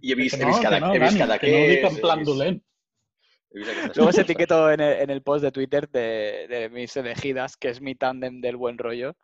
i 0.00 0.12
he 0.12 0.14
vist, 0.14 0.36
Que 0.36 0.42
he 0.42 0.44
no, 0.44 0.50
vist 0.52 0.60
que 0.60 0.68
cada, 0.68 0.80
no, 0.80 0.94
he 0.94 0.98
vist 0.98 1.12
Dani, 1.12 1.18
cada 1.24 1.38
que 1.38 1.50
no 1.52 1.62
ho 1.62 1.66
dic 1.70 1.80
què 1.82 1.88
en 1.88 1.96
plan 2.00 2.24
dolent. 2.24 2.62
Luego 3.54 3.92
se 3.92 4.00
coses. 4.00 4.18
etiquetó 4.24 4.70
en 4.70 4.80
el, 4.80 5.00
en 5.02 5.10
el 5.10 5.22
post 5.22 5.42
de 5.44 5.52
Twitter 5.52 5.88
de, 5.88 6.46
de 6.48 6.68
mis 6.70 6.96
elegidas, 6.96 7.56
que 7.56 7.68
es 7.68 7.80
mi 7.80 7.94
tándem 7.94 8.40
del 8.40 8.56
buen 8.56 8.78
rollo. 8.78 9.14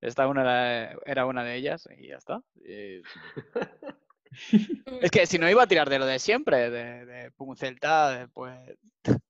Esta 0.00 0.28
una 0.28 0.42
era, 0.42 0.98
era 1.06 1.26
una 1.26 1.44
de 1.44 1.56
ellas 1.56 1.88
y 1.98 2.08
ya 2.08 2.16
está. 2.16 2.40
Y- 2.56 3.02
Es 5.02 5.10
que 5.10 5.26
si 5.26 5.38
no 5.38 5.48
iba 5.48 5.62
a 5.62 5.66
tirar 5.66 5.88
de 5.88 5.98
lo 5.98 6.06
de 6.06 6.18
siempre, 6.18 6.70
de, 6.70 7.06
de 7.06 7.30
Pum 7.32 7.54
Celta, 7.56 8.10
de, 8.10 8.28
pues... 8.28 8.58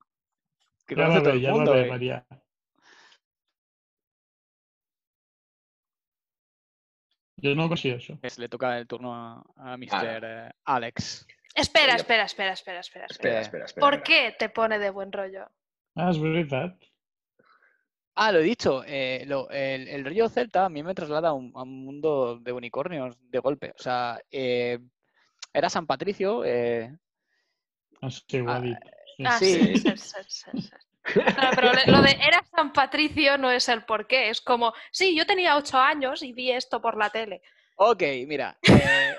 Que 0.86 0.94
conoce 0.94 1.18
va 1.18 1.22
todo 1.22 1.32
bé, 1.32 1.38
el 1.46 1.52
mundo. 1.52 1.72
bé, 1.72 1.86
y- 1.86 1.88
variar. 1.88 2.26
Jo 7.42 7.54
no 7.54 7.68
això. 7.68 8.18
pues 8.20 8.38
le 8.38 8.48
toca 8.48 8.78
el 8.78 8.86
turno 8.86 9.12
a, 9.14 9.44
a 9.56 9.76
Mr. 9.76 10.24
eh, 10.24 10.50
Alex. 10.64 11.26
Espera, 11.54 11.94
espera, 11.96 12.24
espera, 12.24 12.52
espera, 12.52 12.80
espera. 12.80 13.06
espera. 13.06 13.06
Espera, 13.10 13.40
espera, 13.40 13.64
espera. 13.66 13.84
¿Por 13.86 13.94
espera. 13.94 14.04
qué 14.04 14.36
te 14.38 14.48
pone 14.48 14.78
de 14.78 14.90
buen 14.90 15.12
rollo? 15.12 15.46
Ah, 15.96 16.10
és 16.10 16.18
veritat. 16.20 16.76
Ah, 18.18 18.32
lo 18.32 18.38
he 18.40 18.42
dicho, 18.42 18.82
eh, 18.86 19.24
lo- 19.26 19.48
el, 19.50 19.88
el 19.88 20.04
rollo 20.04 20.28
celta 20.28 20.64
a 20.64 20.68
mí 20.70 20.82
me 20.82 20.94
traslada 20.94 21.28
a 21.28 21.32
un, 21.34 21.52
a 21.54 21.62
un 21.62 21.84
mundo 21.84 22.38
de 22.40 22.52
unicornios 22.52 23.14
de 23.30 23.38
golpe. 23.40 23.74
O 23.78 23.82
sea, 23.82 24.18
eh, 24.30 24.78
era 25.52 25.68
San 25.68 25.86
Patricio, 25.86 26.42
eh, 26.44 26.96
Ah, 28.02 28.10
sí, 28.10 28.40
ho 28.40 28.48
Ah. 28.48 28.60
Sí. 29.16 29.24
Ah, 29.24 29.38
Sí. 29.38 29.76
sí, 29.76 29.86
sí, 30.28 30.50
pero 31.54 31.72
lo 31.86 32.02
de 32.02 32.10
era 32.10 32.42
San 32.54 32.72
Patricio 32.72 33.38
no 33.38 33.50
es 33.50 33.68
el 33.68 33.84
por 33.84 34.06
qué, 34.06 34.28
es 34.30 34.40
como, 34.40 34.72
sí, 34.90 35.16
yo 35.16 35.24
tenía 35.24 35.56
ocho 35.56 35.78
años 35.78 36.22
y 36.22 36.32
vi 36.32 36.50
esto 36.52 36.80
por 36.82 36.96
la 36.98 37.08
tele. 37.10 37.40
Ok, 37.76 38.02
mira. 38.26 38.58
eh, 38.62 39.14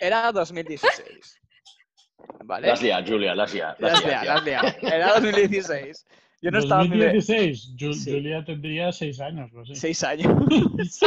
era 0.00 0.30
2016. 0.32 1.38
¿Vale? 2.44 2.68
L'has 2.68 2.82
liat, 2.82 3.06
Júlia, 3.08 3.34
l'has 3.34 3.52
liat. 3.52 3.80
La 3.80 3.92
has 3.92 4.04
liado, 4.04 4.24
la 4.26 4.34
has 4.34 4.44
liado. 4.44 4.68
Era 4.82 5.12
2016. 5.20 6.06
Yo 6.42 6.50
no 6.50 6.58
estaba 6.58 6.82
en 6.82 6.90
mi... 6.90 6.96
2016, 6.98 7.76
Ju- 7.78 7.94
Sí. 7.94 8.10
Julia 8.12 8.44
tendría 8.44 8.92
seis 8.92 9.20
años 9.20 9.50
o 9.54 9.60
así. 9.62 9.74
Seis 9.76 10.02
años. 10.04 10.28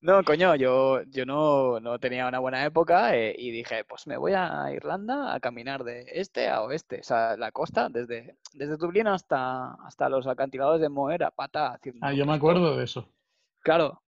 No, 0.00 0.22
coño, 0.22 0.54
yo, 0.54 1.02
yo 1.08 1.26
no, 1.26 1.80
no 1.80 1.98
tenía 1.98 2.28
una 2.28 2.38
buena 2.38 2.64
época 2.64 3.16
eh, 3.16 3.34
y 3.36 3.50
dije, 3.50 3.82
pues 3.84 4.06
me 4.06 4.16
voy 4.16 4.34
a 4.36 4.70
Irlanda 4.72 5.34
a 5.34 5.40
caminar 5.40 5.82
de 5.82 6.04
este 6.12 6.48
a 6.48 6.62
oeste, 6.62 7.00
o 7.00 7.02
sea, 7.02 7.36
la 7.36 7.50
costa, 7.50 7.88
desde, 7.88 8.36
desde 8.52 8.76
Dublín 8.76 9.08
hasta, 9.08 9.72
hasta 9.84 10.08
los 10.08 10.28
acantilados 10.28 10.80
de 10.80 10.88
Moher 10.88 11.24
a 11.24 11.32
pata. 11.32 11.72
haciendo 11.72 12.06
Ah, 12.06 12.12
yo 12.12 12.24
me 12.24 12.34
acuerdo 12.34 12.76
de 12.76 12.84
eso. 12.84 13.08
Claro. 13.64 14.00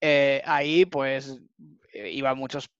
Eh, 0.00 0.40
ahí, 0.46 0.86
pues, 0.86 1.38
iba 1.92 2.30
a 2.30 2.34
muchos, 2.34 2.70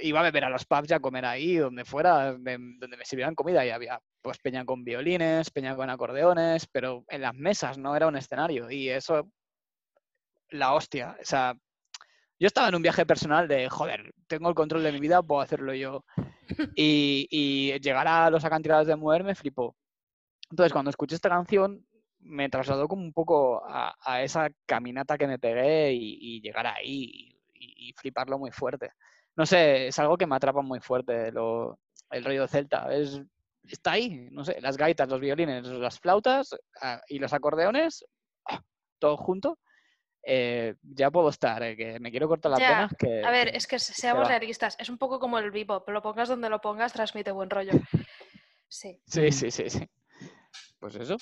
iba 0.00 0.20
a 0.20 0.24
beber 0.24 0.44
a 0.44 0.50
los 0.50 0.64
pubs 0.64 0.88
y 0.90 0.94
a 0.94 1.00
comer 1.00 1.24
ahí, 1.24 1.56
donde 1.56 1.84
fuera, 1.84 2.34
de- 2.34 2.58
donde 2.78 2.96
me 2.96 3.04
sirvieran 3.04 3.34
comida 3.34 3.66
y 3.66 3.70
había, 3.70 4.00
pues, 4.26 4.38
peña 4.38 4.64
con 4.64 4.82
violines, 4.82 5.52
peña 5.52 5.76
con 5.76 5.88
acordeones, 5.88 6.66
pero 6.66 7.04
en 7.08 7.22
las 7.22 7.34
mesas, 7.34 7.78
no 7.78 7.94
era 7.94 8.08
un 8.08 8.16
escenario. 8.16 8.68
Y 8.68 8.88
eso, 8.88 9.30
la 10.50 10.74
hostia. 10.74 11.16
O 11.20 11.24
sea, 11.24 11.54
yo 12.40 12.48
estaba 12.48 12.68
en 12.68 12.74
un 12.74 12.82
viaje 12.82 13.06
personal 13.06 13.46
de, 13.46 13.68
joder, 13.68 14.12
tengo 14.26 14.48
el 14.48 14.56
control 14.56 14.82
de 14.82 14.90
mi 14.90 14.98
vida, 14.98 15.22
puedo 15.22 15.40
hacerlo 15.40 15.74
yo. 15.74 16.04
Y, 16.76 17.26
y 17.30 17.78
llegar 17.80 18.06
a 18.08 18.30
los 18.30 18.44
acantilados 18.44 18.86
de 18.86 18.96
Moher 18.96 19.24
me 19.24 19.34
flipó. 19.34 19.76
Entonces, 20.50 20.72
cuando 20.72 20.90
escuché 20.90 21.14
esta 21.14 21.28
canción, 21.28 21.84
me 22.20 22.48
trasladó 22.48 22.88
como 22.88 23.02
un 23.02 23.12
poco 23.12 23.64
a, 23.64 23.94
a 24.00 24.22
esa 24.22 24.48
caminata 24.64 25.18
que 25.18 25.26
me 25.26 25.38
pegué 25.38 25.92
y, 25.92 26.18
y 26.20 26.40
llegar 26.40 26.66
ahí 26.66 27.36
y, 27.54 27.88
y 27.88 27.92
fliparlo 27.94 28.38
muy 28.38 28.50
fuerte. 28.52 28.90
No 29.36 29.46
sé, 29.46 29.88
es 29.88 29.98
algo 29.98 30.16
que 30.16 30.26
me 30.26 30.36
atrapa 30.36 30.62
muy 30.62 30.80
fuerte 30.80 31.32
lo, 31.32 31.78
el 32.10 32.24
rollo 32.24 32.48
celta. 32.48 32.92
Es, 32.94 33.20
está 33.68 33.92
ahí, 33.92 34.28
no 34.30 34.44
sé, 34.44 34.60
las 34.60 34.76
gaitas, 34.76 35.08
los 35.08 35.20
violines, 35.20 35.66
las 35.66 35.98
flautas 36.00 36.54
ah, 36.80 37.00
y 37.08 37.18
los 37.18 37.32
acordeones, 37.32 38.04
ah, 38.46 38.60
todo 38.98 39.16
junto. 39.16 39.58
eh, 40.28 40.74
ya 40.82 41.10
puedo 41.10 41.28
estar, 41.28 41.62
eh, 41.62 41.76
que 41.76 42.00
me 42.00 42.10
quiero 42.10 42.26
cortar 42.26 42.50
las 42.50 42.60
Ya. 42.60 42.88
Que, 42.98 43.22
A 43.24 43.30
ver, 43.30 43.54
es 43.54 43.66
que 43.68 43.78
se- 43.78 43.92
seamos 43.94 44.26
realistas, 44.26 44.76
es 44.80 44.88
un 44.88 44.98
poco 44.98 45.20
como 45.20 45.38
el 45.38 45.52
bebop, 45.52 45.88
lo 45.88 46.02
pongas 46.02 46.28
donde 46.28 46.50
lo 46.50 46.60
pongas, 46.60 46.92
transmite 46.92 47.30
buen 47.30 47.48
rollo. 47.48 47.72
Sí. 48.68 49.00
Sí, 49.06 49.30
sí, 49.30 49.50
sí, 49.52 49.70
sí. 49.70 49.88
Pues 50.80 50.96
eso. 50.96 51.16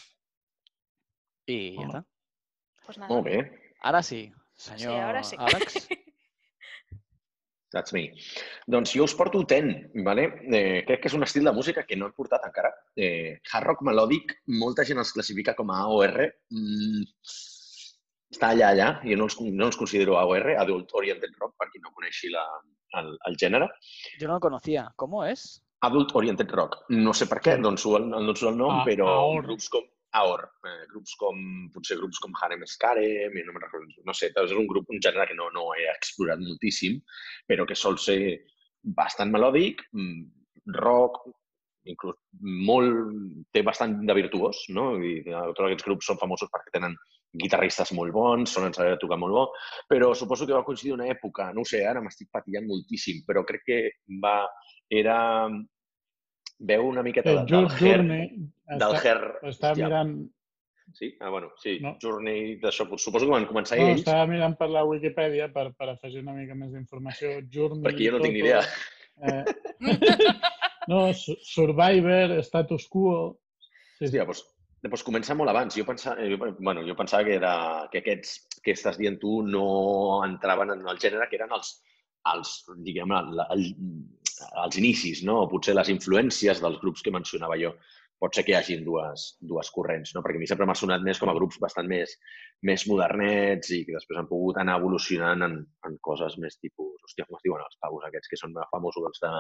Y 1.47 1.77
ya 1.77 1.83
está. 1.87 2.07
Pues 2.87 2.97
nada. 2.99 3.13
Molt 3.13 3.25
bé, 3.27 3.73
Ahora 3.83 4.03
sí, 4.03 4.33
Sí, 4.55 4.71
señor 4.79 5.03
ahora 5.03 5.23
sí. 5.23 5.37
Alex. 5.39 5.89
that's 7.75 7.93
me. 7.93 8.05
Doncs 8.71 8.95
jo 8.97 9.05
us 9.05 9.15
porto 9.19 9.43
Ten, 9.51 9.91
vale? 10.07 10.25
eh, 10.49 10.85
crec 10.87 11.03
que 11.03 11.09
és 11.11 11.15
un 11.19 11.23
estil 11.27 11.45
de 11.45 11.53
música 11.53 11.85
que 11.85 11.97
no 11.97 12.07
he 12.09 12.13
portat 12.17 12.47
encara. 12.47 12.71
Eh, 12.97 13.41
hard 13.53 13.67
rock 13.67 13.83
melòdic, 13.83 14.39
molta 14.47 14.85
gent 14.89 14.99
els 15.03 15.13
classifica 15.13 15.55
com 15.59 15.71
a 15.75 15.81
AOR. 15.85 16.17
Mm, 16.55 17.03
està 18.35 18.51
allà, 18.55 18.71
allà. 18.75 18.89
Jo 19.05 19.17
no 19.21 19.29
els, 19.29 19.37
no 19.41 19.67
els 19.69 19.77
considero 19.79 20.17
AOR, 20.19 20.55
Adult 20.59 20.95
Oriented 20.99 21.35
Rock, 21.41 21.55
per 21.59 21.69
qui 21.73 21.83
no 21.83 21.93
coneixi 21.95 22.31
la, 22.33 22.45
el, 23.01 23.13
el 23.29 23.37
gènere. 23.41 23.69
Yo 24.21 24.29
no 24.29 24.35
lo 24.35 24.41
conocía. 24.41 24.89
¿Cómo 24.97 25.25
es? 25.25 25.61
Adult 25.85 26.15
Oriented 26.17 26.49
Rock. 26.51 26.79
No 26.89 27.13
sé 27.13 27.27
per 27.29 27.41
què, 27.45 27.57
Sí. 27.59 27.63
doncs 27.63 27.85
el, 27.87 28.09
no 28.09 28.19
el, 28.23 28.31
el 28.33 28.57
nom, 28.57 28.81
A- 28.81 28.85
però 28.87 29.09
AOR. 29.19 29.43
grups 29.51 29.69
com 29.69 29.85
AOR, 30.21 30.45
eh, 30.71 30.85
grups 30.93 31.15
com, 31.21 31.39
potser 31.75 31.99
grups 31.99 32.21
com 32.23 32.35
Harem 32.41 32.63
Scarem, 32.71 33.35
no 33.47 33.59
recordo, 33.59 34.05
no 34.07 34.15
sé, 34.15 34.31
és 34.31 34.53
un 34.55 34.69
grup, 34.71 34.91
un 34.95 35.03
gènere 35.03 35.27
que 35.31 35.39
no, 35.39 35.51
no 35.55 35.71
he 35.75 35.89
explorat 35.93 36.43
moltíssim, 36.43 37.01
però 37.51 37.67
que 37.67 37.79
sol 37.79 37.99
ser 37.99 38.19
bastant 38.85 39.33
melòdic, 39.35 39.83
mm, 39.97 40.23
rock, 40.79 41.25
inclús 41.91 42.17
molt, 42.41 43.11
té 43.53 43.63
bastant 43.67 43.99
de 44.09 44.17
virtuós, 44.17 44.65
no? 44.77 44.95
I 45.05 45.19
tots 45.27 45.67
aquests 45.67 45.87
grups 45.89 46.09
són 46.09 46.21
famosos 46.21 46.51
perquè 46.53 46.73
tenen 46.79 46.97
guitarristes 47.43 47.93
molt 47.99 48.15
bons, 48.15 48.53
sonen 48.55 48.75
saber 48.77 48.97
tocar 49.03 49.19
molt 49.21 49.35
bo, 49.35 49.45
però 49.91 50.13
suposo 50.15 50.47
que 50.47 50.55
va 50.57 50.65
coincidir 50.67 50.95
una 50.95 51.09
època, 51.11 51.51
no 51.57 51.65
sé, 51.69 51.83
ara 51.87 52.03
m'estic 52.03 52.31
patillant 52.33 52.69
moltíssim, 52.69 53.25
però 53.27 53.43
crec 53.49 53.65
que 53.67 53.81
va, 54.23 54.37
era, 55.03 55.19
veu 56.59 56.87
una 56.89 57.03
miqueta 57.03 57.31
Eh, 57.31 57.37
de, 57.41 57.45
del 57.51 57.69
Journey 57.79 58.29
del 58.69 58.95
està, 58.97 59.03
hair, 59.03 59.21
està 59.43 59.71
hòstia, 59.73 59.87
mirant, 59.89 60.15
sí? 60.95 61.11
Ah, 61.21 61.31
bueno, 61.31 61.51
sí, 61.63 61.79
No. 61.83 61.97
Journey 62.03 62.57
d'això, 62.63 62.87
suposo 62.99 63.27
que 63.27 63.33
van 63.33 63.47
començar 63.51 63.79
no, 63.81 63.89
ells, 63.91 64.05
estava 64.05 64.27
mirant 64.31 64.57
per 64.57 64.69
la 64.71 64.85
Wikipedia 64.87 65.51
per, 65.53 65.71
per 65.77 65.91
afegir 65.95 66.23
una 66.23 66.33
mica 66.37 66.55
més 66.55 66.73
d'informació. 66.73 67.41
Journey, 67.51 67.83
perquè 67.85 68.09
jo 68.11 68.17
no 68.17 68.23
tinc 68.25 68.35
ni 68.39 68.45
idea. 68.45 68.63
Eh, 69.23 69.45
no, 70.89 71.13
Su- 71.15 71.39
Survivor, 71.43 72.39
Status 72.43 72.89
Quo... 72.89 73.39
Sí, 73.99 74.09
sí. 74.09 74.19
Hòstia, 74.19 74.25
doncs, 74.27 74.43
doncs 74.85 75.05
comença 75.07 75.35
molt 75.39 75.51
abans. 75.53 75.77
Jo 75.79 75.85
pensava, 75.89 76.21
jo, 76.29 76.37
bueno, 76.59 76.83
jo 76.87 76.97
pensava 76.99 77.25
que, 77.25 77.37
era, 77.39 77.55
que 77.93 78.03
aquests 78.03 78.61
que 78.65 78.73
estàs 78.75 78.99
dient 79.01 79.19
tu 79.21 79.43
no 79.47 80.23
entraven 80.27 80.73
en 80.75 80.83
el 80.89 80.99
gènere, 81.01 81.29
que 81.31 81.37
eren 81.39 81.53
els, 81.57 81.75
els 82.33 82.53
diguem, 82.85 83.13
el, 83.17 83.41
el, 83.55 83.65
els 84.65 84.79
inicis, 84.81 85.23
no? 85.27 85.41
o 85.43 85.51
potser 85.51 85.75
les 85.77 85.91
influències 85.93 86.63
dels 86.63 86.81
grups 86.83 87.05
que 87.05 87.13
mencionava 87.15 87.59
jo. 87.61 87.75
Pot 88.23 88.37
ser 88.37 88.45
que 88.47 88.55
hi 88.55 88.57
hagin 88.57 88.85
dues, 88.87 89.25
dues 89.43 89.69
corrents, 89.75 90.15
no? 90.15 90.23
perquè 90.25 90.39
a 90.39 90.43
mi 90.43 90.49
sempre 90.49 90.67
m'ha 90.69 90.77
sonat 90.79 91.03
més 91.05 91.19
com 91.21 91.29
a 91.29 91.35
grups 91.37 91.59
bastant 91.61 91.89
més, 91.91 92.15
més 92.65 92.87
modernets 92.89 93.73
i 93.75 93.83
que 93.85 93.97
després 93.97 94.21
han 94.21 94.31
pogut 94.31 94.61
anar 94.63 94.79
evolucionant 94.81 95.45
en, 95.49 95.61
en 95.89 96.01
coses 96.09 96.39
més 96.41 96.57
tipus... 96.63 96.93
Hòstia, 97.05 97.27
com 97.29 97.37
es 97.37 97.45
diuen 97.45 97.61
els 97.61 97.79
paus 97.85 98.07
aquests 98.07 98.31
que 98.33 98.41
són 98.41 98.55
famosos 98.71 99.05
els 99.11 99.21
de... 99.21 99.33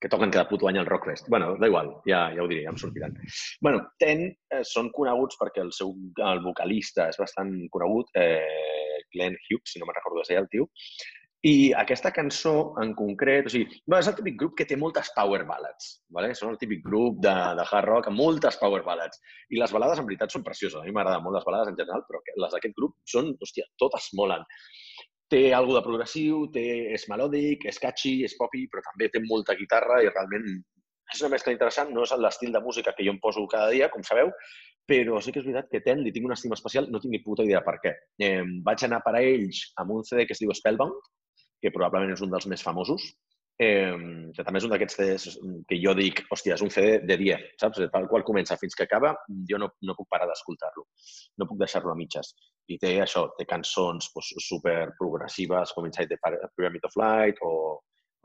que 0.00 0.08
toquen 0.08 0.32
cada 0.32 0.48
puto 0.48 0.70
any 0.70 0.78
al 0.80 0.88
Rockfest. 0.88 1.28
bueno, 1.28 1.56
da 1.60 1.68
igual, 1.68 1.90
ja, 2.06 2.22
ja 2.32 2.44
ho 2.44 2.48
diré, 2.48 2.62
ja 2.64 2.72
em 2.72 2.80
sortiran. 2.80 3.18
bueno, 3.60 3.82
Ten 4.00 4.24
eh, 4.30 4.62
són 4.64 4.88
coneguts 4.94 5.36
perquè 5.42 5.60
el 5.66 5.74
seu 5.76 5.92
el 6.30 6.40
vocalista 6.46 7.10
és 7.12 7.20
bastant 7.20 7.52
conegut, 7.74 8.08
eh, 8.16 9.02
Glenn 9.12 9.36
Hughes, 9.36 9.74
si 9.74 9.82
no 9.82 9.88
me'n 9.88 9.98
recordo 9.98 10.22
de 10.22 10.30
ser 10.30 10.40
el 10.40 10.48
tio, 10.54 10.70
i 11.46 11.72
aquesta 11.78 12.10
cançó 12.10 12.74
en 12.82 12.94
concret, 12.98 13.46
o 13.46 13.50
sigui, 13.52 13.78
és 13.94 14.08
el 14.10 14.14
típic 14.18 14.38
grup 14.40 14.56
que 14.58 14.64
té 14.66 14.74
moltes 14.76 15.12
power 15.14 15.44
ballads, 15.46 15.90
¿vale? 16.10 16.32
són 16.34 16.50
el 16.50 16.58
típic 16.58 16.82
grup 16.82 17.20
de, 17.22 17.34
de 17.54 17.66
hard 17.70 17.86
rock 17.86 18.08
amb 18.10 18.18
moltes 18.18 18.58
power 18.58 18.82
ballads. 18.82 19.20
I 19.54 19.60
les 19.60 19.74
balades, 19.74 20.00
en 20.00 20.08
veritat, 20.08 20.34
són 20.34 20.42
precioses. 20.42 20.80
A 20.80 20.86
mi 20.86 20.94
m'agraden 20.96 21.22
molt 21.22 21.38
les 21.38 21.46
balades 21.46 21.70
en 21.70 21.76
general, 21.78 22.02
però 22.08 22.18
les 22.26 22.56
d'aquest 22.56 22.74
grup 22.74 22.96
són, 23.06 23.30
hòstia, 23.38 23.68
totes 23.78 24.10
molen. 24.18 24.42
Té 25.30 25.52
alguna 25.54 25.78
de 25.78 25.86
progressiu, 25.86 26.48
té, 26.50 26.64
és 26.96 27.04
melòdic, 27.12 27.68
és 27.70 27.78
catchy, 27.78 28.16
és 28.26 28.34
popi, 28.40 28.64
però 28.72 28.82
també 28.88 29.10
té 29.12 29.22
molta 29.22 29.54
guitarra 29.54 30.00
i 30.02 30.10
realment 30.10 30.48
és 31.14 31.20
una 31.22 31.30
mescla 31.36 31.54
interessant. 31.54 31.92
No 31.94 32.02
és 32.02 32.16
l'estil 32.18 32.50
de 32.50 32.64
música 32.64 32.96
que 32.96 33.06
jo 33.06 33.14
em 33.14 33.20
poso 33.22 33.46
cada 33.46 33.70
dia, 33.70 33.90
com 33.92 34.02
sabeu, 34.02 34.32
però 34.88 35.20
sí 35.22 35.30
que 35.30 35.38
és 35.38 35.46
veritat 35.46 35.70
que 35.70 35.84
Ten 35.84 36.02
li 36.02 36.10
tinc 36.10 36.26
una 36.26 36.34
estima 36.34 36.58
especial, 36.58 36.88
no 36.90 36.98
tinc 36.98 37.14
ni 37.14 37.22
puta 37.22 37.46
idea 37.46 37.62
per 37.62 37.76
què. 37.84 37.94
Eh, 38.24 38.42
vaig 38.66 38.82
anar 38.88 39.04
per 39.04 39.14
a 39.14 39.22
ells 39.22 39.68
amb 39.78 39.94
un 39.94 40.02
CD 40.08 40.26
que 40.26 40.34
es 40.34 40.42
diu 40.42 40.50
Spellbound, 40.56 40.96
que 41.62 41.72
probablement 41.74 42.14
és 42.14 42.22
un 42.24 42.30
dels 42.32 42.46
més 42.50 42.62
famosos, 42.64 43.08
eh, 43.58 43.94
que 44.34 44.44
també 44.46 44.60
és 44.60 44.66
un 44.68 44.72
d'aquests 44.72 44.98
CDs 44.98 45.38
que 45.68 45.78
jo 45.82 45.94
dic, 45.98 46.22
hòstia, 46.30 46.54
és 46.54 46.62
un 46.62 46.70
CD 46.70 47.00
de 47.10 47.16
10, 47.20 47.48
saps? 47.60 47.82
Tal 47.94 48.06
qual 48.10 48.24
comença 48.26 48.58
fins 48.60 48.78
que 48.78 48.86
acaba, 48.86 49.14
jo 49.50 49.58
no, 49.58 49.72
no 49.82 49.96
puc 49.98 50.08
parar 50.12 50.28
d'escoltar-lo. 50.30 50.86
No 51.38 51.48
puc 51.50 51.58
deixar-lo 51.58 51.92
a 51.92 51.98
mitges. 51.98 52.34
I 52.70 52.78
té 52.78 52.94
això, 53.02 53.26
té 53.38 53.48
cançons 53.48 54.10
pues, 54.14 54.30
super 54.46 54.78
progressives 55.00 55.74
com 55.74 55.88
Inside 55.88 56.14
the 56.14 56.50
Pyramid 56.56 56.86
of 56.86 56.98
Light 57.00 57.42
o, 57.42 57.52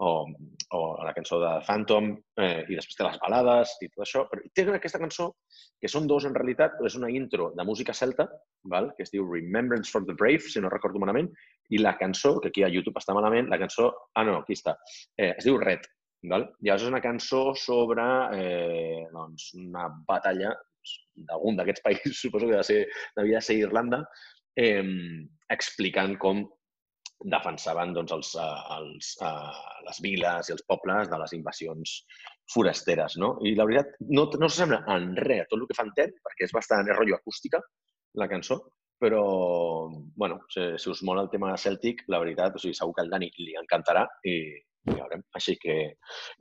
o, 0.01 0.25
o 0.73 0.79
la 1.05 1.13
cançó 1.13 1.39
de 1.41 1.51
Phantom 1.67 2.09
eh, 2.41 2.63
i 2.67 2.75
després 2.75 2.97
té 2.97 3.05
les 3.05 3.19
balades 3.21 3.73
i 3.81 3.89
tot 3.91 4.05
això. 4.05 4.23
Però 4.29 4.43
té 4.55 4.65
aquesta 4.73 5.01
cançó, 5.01 5.29
que 5.81 5.91
són 5.91 6.07
dos 6.09 6.25
en 6.25 6.35
realitat, 6.35 6.79
és 6.85 6.97
una 6.99 7.11
intro 7.13 7.51
de 7.57 7.65
música 7.67 7.93
celta, 7.93 8.27
val? 8.71 8.91
que 8.97 9.05
es 9.05 9.13
diu 9.13 9.27
Remembrance 9.29 9.91
for 9.91 10.05
the 10.07 10.15
Brave, 10.17 10.49
si 10.49 10.63
no 10.63 10.71
recordo 10.73 11.01
malament, 11.03 11.29
i 11.69 11.81
la 11.81 11.95
cançó, 11.99 12.39
que 12.41 12.49
aquí 12.49 12.63
a 12.63 12.71
YouTube 12.71 12.99
està 13.01 13.15
malament, 13.15 13.49
la 13.51 13.61
cançó... 13.61 13.91
Ah, 14.15 14.25
no, 14.27 14.39
aquí 14.41 14.57
està. 14.57 14.77
Eh, 15.17 15.33
es 15.37 15.45
diu 15.45 15.59
Red. 15.61 15.85
Val? 16.31 16.47
Llavors 16.63 16.85
és 16.85 16.91
una 16.91 17.03
cançó 17.03 17.49
sobre 17.59 18.03
eh, 18.39 19.03
doncs, 19.11 19.49
una 19.59 19.89
batalla 20.07 20.53
d'algun 21.27 21.59
d'aquests 21.59 21.83
països, 21.87 22.19
suposo 22.19 22.49
que 22.49 22.57
de 22.57 22.67
ser, 22.67 22.81
devia 23.19 23.41
ser 23.43 23.59
Irlanda, 23.59 24.03
eh, 24.59 24.83
explicant 25.53 26.17
com 26.21 26.45
defensaven 27.31 27.93
doncs, 27.95 28.13
els, 28.15 28.33
eh, 28.39 28.77
els, 28.77 29.09
eh, 29.21 29.81
les 29.87 30.01
viles 30.05 30.49
i 30.49 30.55
els 30.55 30.65
pobles 30.67 31.09
de 31.11 31.19
les 31.21 31.33
invasions 31.37 31.95
forasteres. 32.53 33.17
No? 33.21 33.37
I 33.45 33.55
la 33.55 33.67
veritat, 33.69 33.95
no, 34.09 34.27
no 34.39 34.49
s'assembla 34.49 34.83
en 34.95 35.13
res 35.23 35.45
a 35.45 35.49
tot 35.49 35.59
el 35.59 35.67
que 35.69 35.77
fan 35.79 35.93
Ted, 35.97 36.15
perquè 36.25 36.47
és 36.49 36.55
bastant 36.55 36.89
és 36.89 36.97
rotllo 36.97 37.19
acústica, 37.19 37.61
la 38.19 38.29
cançó, 38.29 38.59
però, 39.03 39.23
bueno, 40.15 40.43
si, 40.53 40.67
si 40.79 40.91
us 40.91 41.01
mola 41.03 41.25
el 41.25 41.31
tema 41.31 41.57
Celtic, 41.57 42.05
la 42.13 42.21
veritat, 42.23 42.55
o 42.55 42.61
sigui, 42.61 42.75
segur 42.77 42.93
que 42.95 43.03
al 43.03 43.11
Dani 43.11 43.31
li 43.39 43.57
encantarà 43.59 44.05
i, 44.29 44.35
ja 44.91 44.99
veurem. 44.99 45.23
Així 45.39 45.55
que... 45.59 45.75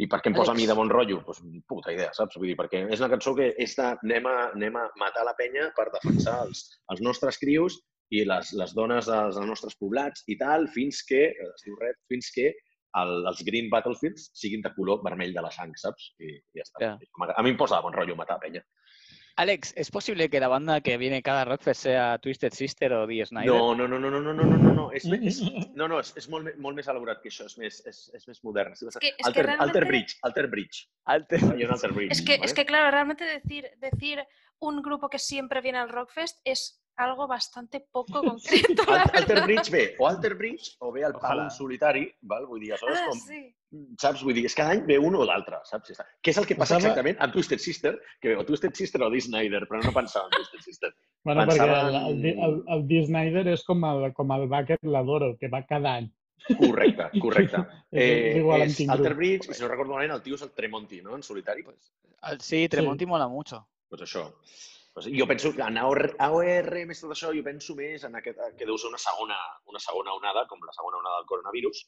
I 0.03 0.09
per 0.11 0.20
què 0.22 0.30
em 0.30 0.37
posa 0.37 0.55
a 0.55 0.59
mi 0.59 0.66
de 0.68 0.76
bon 0.78 0.91
rotllo? 0.91 1.20
Pues, 1.26 1.41
puta 1.68 1.95
idea, 1.95 2.11
saps? 2.16 2.39
Vull 2.39 2.51
dir, 2.53 2.59
perquè 2.59 2.85
és 2.91 3.03
una 3.03 3.11
cançó 3.12 3.35
que 3.39 3.53
és 3.62 3.74
de 3.78 3.89
anem 3.93 4.28
a, 4.30 4.37
anem 4.57 4.78
a 4.80 4.89
matar 5.01 5.24
la 5.28 5.37
penya 5.39 5.70
per 5.76 5.89
defensar 5.95 6.41
els, 6.47 6.64
els 6.93 7.03
nostres 7.05 7.39
crius 7.43 7.78
i 8.12 8.24
les, 8.28 8.52
les 8.60 8.74
dones 8.76 9.06
dels, 9.08 9.38
dels 9.38 9.48
nostres 9.48 9.76
poblats 9.80 10.24
i 10.28 10.36
tal, 10.40 10.66
fins 10.68 11.00
que, 11.08 11.30
es 11.32 11.64
diu 11.64 11.78
res, 11.80 11.96
fins 12.12 12.28
que 12.34 12.50
el, 13.00 13.12
els 13.30 13.40
Green 13.46 13.70
Battlefields 13.72 14.28
siguin 14.36 14.60
de 14.60 14.72
color 14.76 15.00
vermell 15.06 15.32
de 15.32 15.40
la 15.40 15.50
sang, 15.54 15.72
saps? 15.80 16.10
I, 16.20 16.34
i 16.36 16.60
ja 16.60 16.66
està. 16.66 16.82
Ja. 16.84 17.32
A 17.38 17.42
mi 17.46 17.54
em 17.54 17.56
posa 17.60 17.78
de 17.80 17.86
bon 17.88 17.96
rotllo 17.96 18.16
matar 18.18 18.36
penya. 18.42 18.60
Alex, 19.40 19.72
¿es 19.78 19.90
posible 19.90 20.28
que 20.28 20.40
la 20.40 20.48
banda 20.48 20.82
que 20.82 20.98
viene 20.98 21.22
cada 21.22 21.46
Rockfest 21.46 21.84
sea 21.84 22.18
Twisted 22.18 22.52
Sister 22.52 22.92
o 22.92 23.06
Dee 23.06 23.24
Snyder? 23.24 23.48
No, 23.48 23.74
no, 23.74 23.88
no, 23.88 23.98
no, 23.98 24.10
no, 24.10 24.20
no, 24.20 24.34
no, 24.34 24.44
no, 24.44 24.58
no, 24.58 24.74
no. 24.74 24.90
És, 24.92 25.06
és, 25.06 25.38
no, 25.74 25.88
no, 25.88 26.00
és, 26.02 26.10
és 26.20 26.26
molt, 26.28 26.50
molt 26.60 26.76
més 26.76 26.90
elaborat 26.92 27.22
que 27.22 27.30
això, 27.32 27.46
és 27.48 27.56
més, 27.56 27.78
és, 27.88 28.02
és 28.12 28.28
més 28.28 28.42
modern. 28.44 28.76
Sí, 28.76 28.84
que- 29.00 29.08
es 29.08 29.16
que 29.16 29.30
Alter, 29.30 29.46
realmente- 29.46 29.64
Alter 29.64 29.86
Bridge, 29.88 30.18
Alter 30.28 30.46
Bridge. 30.52 30.82
Alter- 31.16 31.40
Hay 31.54 31.64
un 31.64 31.72
Alter 31.72 31.92
Bridge. 31.96 32.12
Es 32.12 32.20
que, 32.20 32.34
es 32.34 32.40
¿vale? 32.42 32.54
que 32.60 32.66
claro, 32.66 32.90
realmente 32.90 33.24
decir, 33.24 33.70
decir 33.78 34.20
un 34.58 34.82
grupo 34.82 35.08
que 35.08 35.18
siempre 35.18 35.62
viene 35.62 35.78
al 35.78 35.88
Rockfest 35.88 36.38
es 36.44 36.82
algo 36.97 37.26
bastante 37.26 37.80
poco 37.90 38.22
concreto. 38.28 38.82
Al- 38.88 39.11
Alter. 39.14 39.43
Bridge 39.45 39.70
ve 39.70 39.97
o 39.99 40.07
Alter 40.09 40.34
Bridge 40.34 40.76
o 40.80 40.93
ve 40.93 41.03
el 41.03 41.12
en 41.14 41.51
solitari, 41.51 42.12
val? 42.22 42.47
vull 42.47 42.61
dir, 42.61 42.72
aleshores 42.72 42.99
Ah, 43.01 43.07
com, 43.09 43.18
sí. 43.18 43.40
saps? 43.99 44.22
Vull 44.22 44.34
dir, 44.34 44.45
és 44.47 44.55
cada 44.55 44.70
any 44.76 44.84
ve 44.86 44.99
un 44.99 45.14
o 45.16 45.24
l'altre, 45.24 45.59
saps? 45.64 45.93
Què 46.22 46.30
és 46.30 46.38
el 46.38 46.47
que 46.47 46.55
passa 46.55 46.76
Estava- 46.76 46.93
exactament 46.93 47.16
amb 47.20 47.32
Twisted 47.32 47.59
Sister? 47.59 47.95
Que 48.20 48.28
ve 48.28 48.36
o 48.36 48.45
Twisted 48.45 48.74
Sister 48.74 49.03
o 49.03 49.11
Dee 49.11 49.20
Snyder, 49.20 49.66
però 49.68 49.82
no 49.82 49.93
pensava 49.93 50.26
en 50.26 50.32
Twisted 50.38 50.61
Sister. 50.61 50.93
Bueno, 51.24 51.43
perquè 51.47 51.59
Pensava 51.62 51.88
el, 51.88 51.95
el, 52.12 52.22
Di- 52.22 52.36
el, 52.43 52.57
el 52.66 52.86
Dee 52.88 53.07
Snyder 53.07 53.47
és 53.53 53.62
com 53.64 53.84
el, 53.86 54.12
com 54.12 54.32
el 54.34 54.49
Bucket 54.51 54.82
l'adoro, 54.84 55.36
que 55.38 55.49
va 55.49 55.62
cada 55.64 55.97
any. 56.01 56.11
Correcte, 56.59 57.05
correcte. 57.22 57.61
És 57.93 58.09
Eh, 58.11 58.38
igual 58.40 58.62
en 58.64 58.72
és 58.74 58.88
Alter. 58.90 59.14
Bridge, 59.14 59.51
i 59.51 59.55
si 59.55 59.62
no 59.62 59.68
recordo 59.68 59.93
malament, 59.95 60.16
el 60.16 60.22
tio 60.24 60.34
és 60.34 60.43
el 60.43 60.51
Tremonti, 60.51 61.01
no? 61.01 61.14
En 61.14 61.22
solitari. 61.22 61.62
Pues, 61.62 61.78
Sí, 62.40 62.68
Tremonti 62.68 63.07
mola 63.07 63.28
mucho. 63.28 63.68
pues 63.88 64.03
això. 64.03 64.24
Pues 64.93 65.07
jo 65.09 65.26
penso 65.26 65.55
que 65.55 65.62
en 65.62 65.78
AOR, 65.78 66.16
AOR, 66.18 66.72
més 66.86 67.01
tot 67.01 67.14
això, 67.14 67.30
jo 67.32 67.43
penso 67.47 67.74
més 67.78 68.03
en 68.05 68.14
aquest, 68.18 68.38
que 68.59 68.66
deu 68.68 68.76
ser 68.76 68.90
una 68.90 68.99
segona, 69.01 69.38
una 69.72 69.80
segona 69.80 70.12
onada, 70.18 70.43
com 70.51 70.61
la 70.66 70.74
segona 70.76 70.99
onada 71.01 71.22
del 71.22 71.26
coronavirus. 71.30 71.80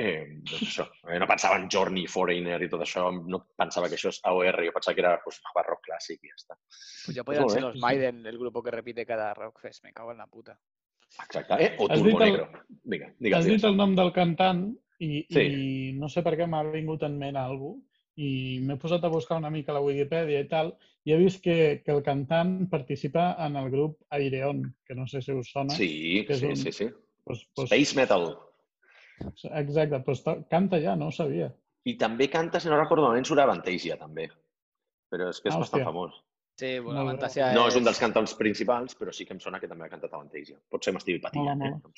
Eh, 0.00 0.38
doncs 0.40 0.62
això, 0.64 0.86
eh, 1.12 1.18
no 1.20 1.26
pensava 1.28 1.58
en 1.60 1.66
Journey, 1.70 2.06
Foreigner 2.08 2.56
i 2.64 2.68
tot 2.72 2.80
això, 2.80 3.10
no 3.12 3.42
pensava 3.60 3.90
que 3.92 3.98
això 4.00 4.08
és 4.08 4.20
AOR, 4.24 4.62
jo 4.64 4.72
pensava 4.72 4.94
que 4.96 5.04
era 5.04 5.18
pues, 5.22 5.42
barroc 5.54 5.82
clàssic 5.84 6.24
i 6.24 6.30
ja 6.32 6.38
està. 6.40 6.56
Pues 7.04 7.16
ya 7.18 7.22
podrían 7.24 7.44
muy 7.44 7.52
ser 7.52 7.62
los 7.66 7.74
sí. 7.74 7.80
Maiden, 7.84 8.24
el 8.26 8.38
grupo 8.38 8.62
que 8.62 8.70
repite 8.70 9.04
cada 9.04 9.34
Rockfest. 9.34 9.84
Me 9.84 9.92
cago 9.92 10.12
en 10.12 10.18
la 10.18 10.26
puta. 10.26 10.58
Exacte. 11.22 11.54
Eh? 11.66 11.76
O 11.78 11.90
Has 11.90 11.98
Turbo 12.00 12.22
el- 12.22 12.32
Negro. 12.32 12.48
Vinga, 12.84 13.12
digues, 13.18 13.38
Has 13.38 13.44
dit 13.44 13.52
digues. 13.58 13.64
el 13.70 13.76
nom 13.76 13.94
del 13.94 14.10
cantant 14.16 14.70
i, 14.98 15.26
Sí. 15.28 15.40
i 15.42 15.92
no 15.92 16.08
sé 16.08 16.22
per 16.22 16.38
què 16.38 16.46
m'ha 16.48 16.62
vingut 16.72 17.02
en 17.02 17.18
ment 17.18 17.36
algú 17.36 17.74
i 18.16 18.58
m'he 18.64 18.78
posat 18.80 19.04
a 19.04 19.08
buscar 19.12 19.36
una 19.36 19.50
mica 19.50 19.74
la 19.76 19.80
Wikipedia 19.84 20.40
i 20.40 20.48
tal 20.48 20.72
i 21.04 21.12
he 21.12 21.16
vist 21.18 21.42
que, 21.42 21.82
que 21.84 21.90
el 21.92 22.02
cantant 22.02 22.68
participa 22.70 23.36
en 23.44 23.56
el 23.56 23.70
grup 23.70 23.98
Aireon, 24.10 24.62
que 24.86 24.94
no 24.94 25.06
sé 25.06 25.20
si 25.22 25.32
us 25.32 25.50
sona. 25.50 25.74
Sí, 25.74 26.24
que 26.26 26.34
és 26.34 26.40
sí, 26.40 26.46
un- 26.46 26.56
sí, 26.56 26.72
sí. 26.72 26.88
Pues, 27.24 27.46
pues, 27.54 27.70
Space 27.72 27.96
Metal. 27.96 28.36
Exacte, 29.54 30.00
pues, 30.00 30.22
to- 30.24 30.44
canta 30.50 30.80
ja, 30.80 30.96
no 30.96 31.08
ho 31.08 31.12
sabia. 31.12 31.52
I 31.84 31.96
també 31.98 32.28
canta, 32.30 32.60
si 32.60 32.68
no 32.70 32.78
recordo 32.78 33.02
malament, 33.04 33.26
surt 33.26 33.40
a 33.42 33.46
Avantasia, 33.48 33.96
també. 33.98 34.28
Però 35.10 35.28
és 35.30 35.40
que 35.40 35.48
és 35.50 35.54
Ah, 35.54 35.58
bastant 35.58 35.82
hòstia. 35.82 35.90
famós. 35.90 36.14
Sí, 36.56 36.78
bueno, 36.78 37.04
bé. 37.04 37.10
Fantasia 37.12 37.52
No 37.54 37.66
és 37.68 37.76
un 37.76 37.84
dels 37.84 37.98
cantants 37.98 38.34
principals, 38.34 38.94
però 38.98 39.12
sí 39.12 39.24
que 39.26 39.32
em 39.34 39.40
sona 39.40 39.58
que 39.60 39.66
també 39.68 39.84
ha 39.86 39.88
cantat 39.88 40.12
a 40.12 40.16
Avantasia. 40.16 40.58
Pot 40.70 40.84
ser 40.84 40.92
m'estigui 40.94 41.20
patillant, 41.20 41.58
Mola, 41.58 41.68
eh? 41.68 41.70
mola. 41.70 41.82
No 41.82 41.90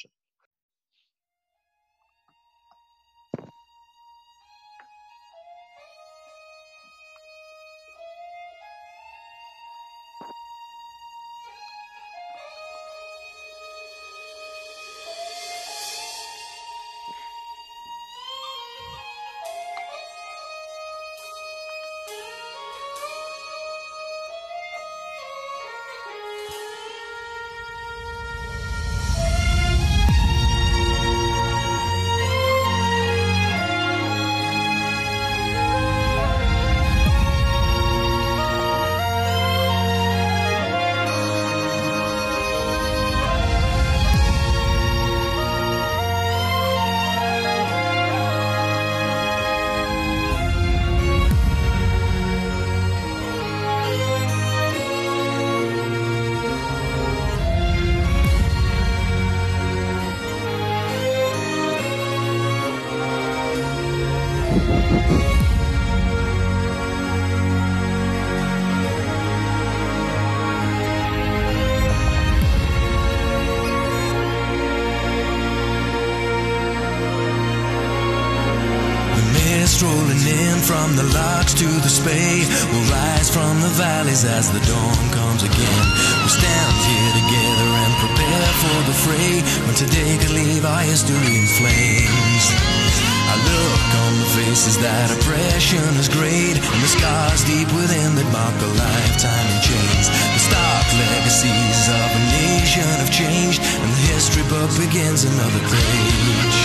mark 98.45 98.61
a 98.61 98.71
lifetime 98.77 99.49
in 99.57 99.61
chains. 99.65 100.07
The 100.37 100.43
stark 100.49 100.87
legacies 101.09 101.81
of 101.89 102.09
a 102.13 102.23
nation 102.45 102.85
have 103.01 103.09
changed, 103.09 103.61
and 103.65 103.89
the 103.97 104.03
history 104.13 104.45
book 104.53 104.69
begins 104.77 105.25
another 105.25 105.63
page. 105.65 106.59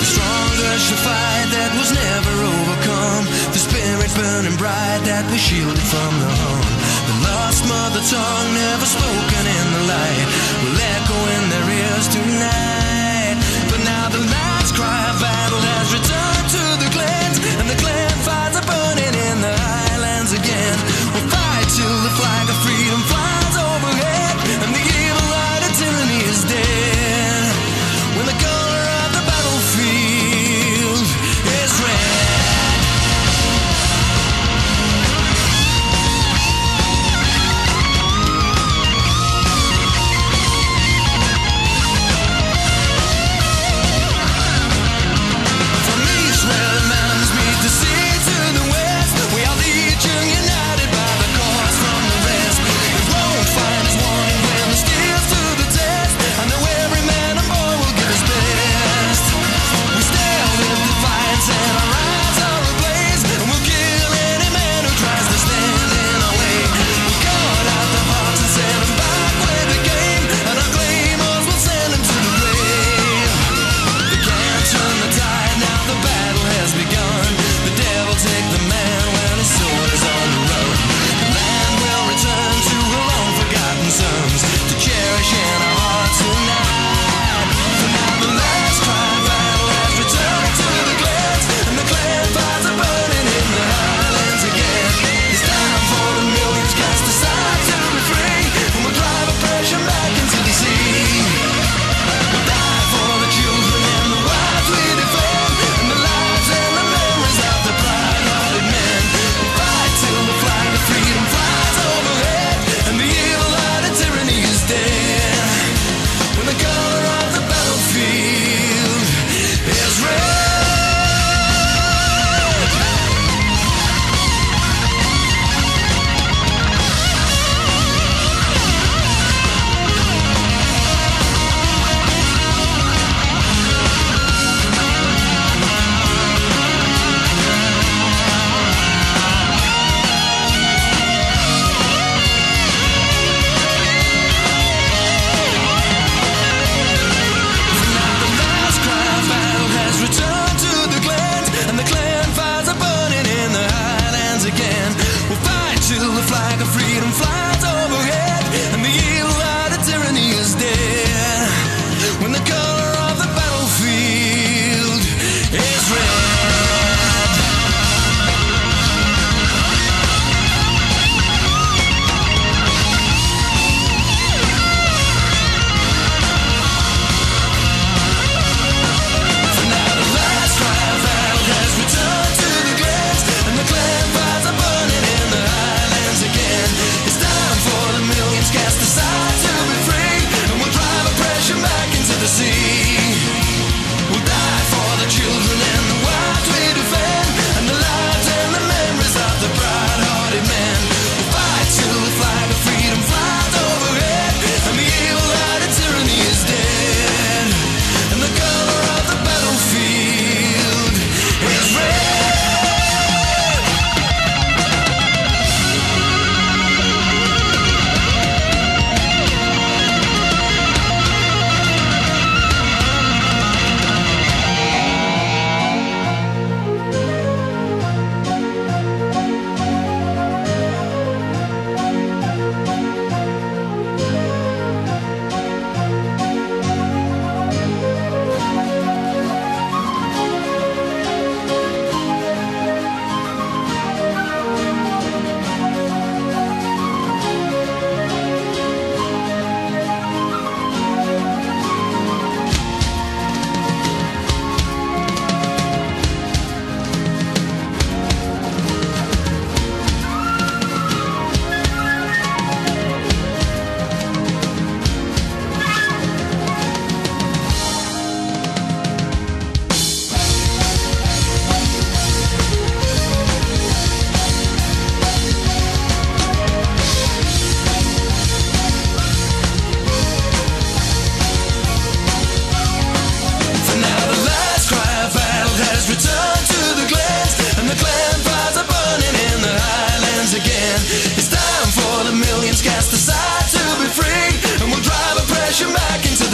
The 0.00 0.06
stronger 0.08 0.72
shall 0.80 1.02
fight 1.04 1.48
that 1.52 1.70
was 1.76 1.90
never 1.92 2.34
overcome. 2.56 3.24
The 3.52 3.60
spirit 3.60 4.10
burning 4.16 4.56
bright 4.56 5.04
that 5.04 5.28
was 5.28 5.40
shielded 5.44 5.88
from 5.92 6.12
the 6.24 6.30
harm. 6.40 6.72
The 7.08 7.16
lost 7.28 7.60
mother 7.68 8.04
tongue 8.08 8.50
never 8.56 8.86
spoken 8.88 9.44
in 9.44 9.66
the 9.76 9.82
light 9.92 10.28
will 10.64 10.78
echo 10.96 11.18
in 11.36 11.42
their 11.52 11.68
ears 11.84 12.06
tonight. 12.08 13.36
But 13.68 13.80
now 13.84 14.08
the 14.08 14.24
last 14.24 14.72
cry 14.72 15.12
of 15.12 15.20
battle 15.20 15.60
has 15.60 15.88
returned 15.92 16.23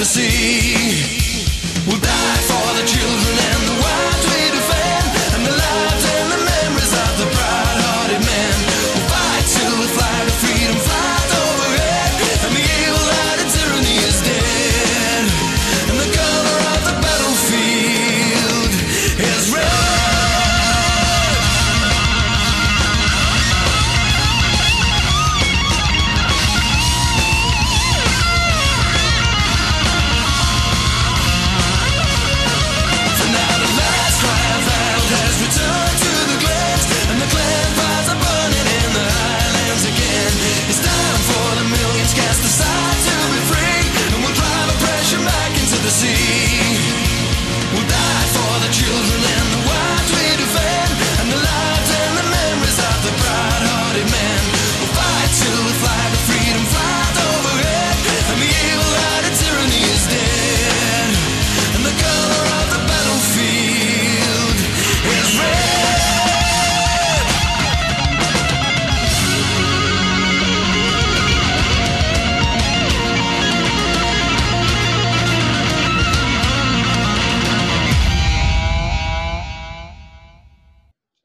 Tennessee. 0.03 1.30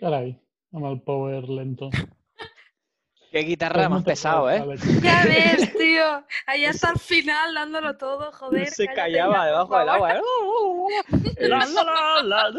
Carai, 0.06 0.36
amb 0.78 0.86
el 0.86 1.00
power 1.02 1.48
lento. 1.50 1.90
Qué 3.32 3.40
guitarra 3.40 3.90
más 3.90 4.04
pesado, 4.04 4.52
¿eh? 4.52 4.64
Ya 5.04 5.24
ves, 5.26 5.74
tío. 5.74 6.24
Allá 6.46 6.70
hasta 6.70 6.92
el 6.92 7.00
final 7.00 7.56
dándolo 7.56 7.98
todo, 7.98 8.32
joder. 8.32 8.68
Se 8.70 8.86
cállate 8.86 9.02
callaba 9.02 9.34
ya, 9.34 9.46
debajo 9.46 9.80
del 9.80 9.90
agua. 9.90 10.14
¿eh? 10.16 10.22
La, 11.50 11.66
la, 11.66 12.22
la. 12.24 12.54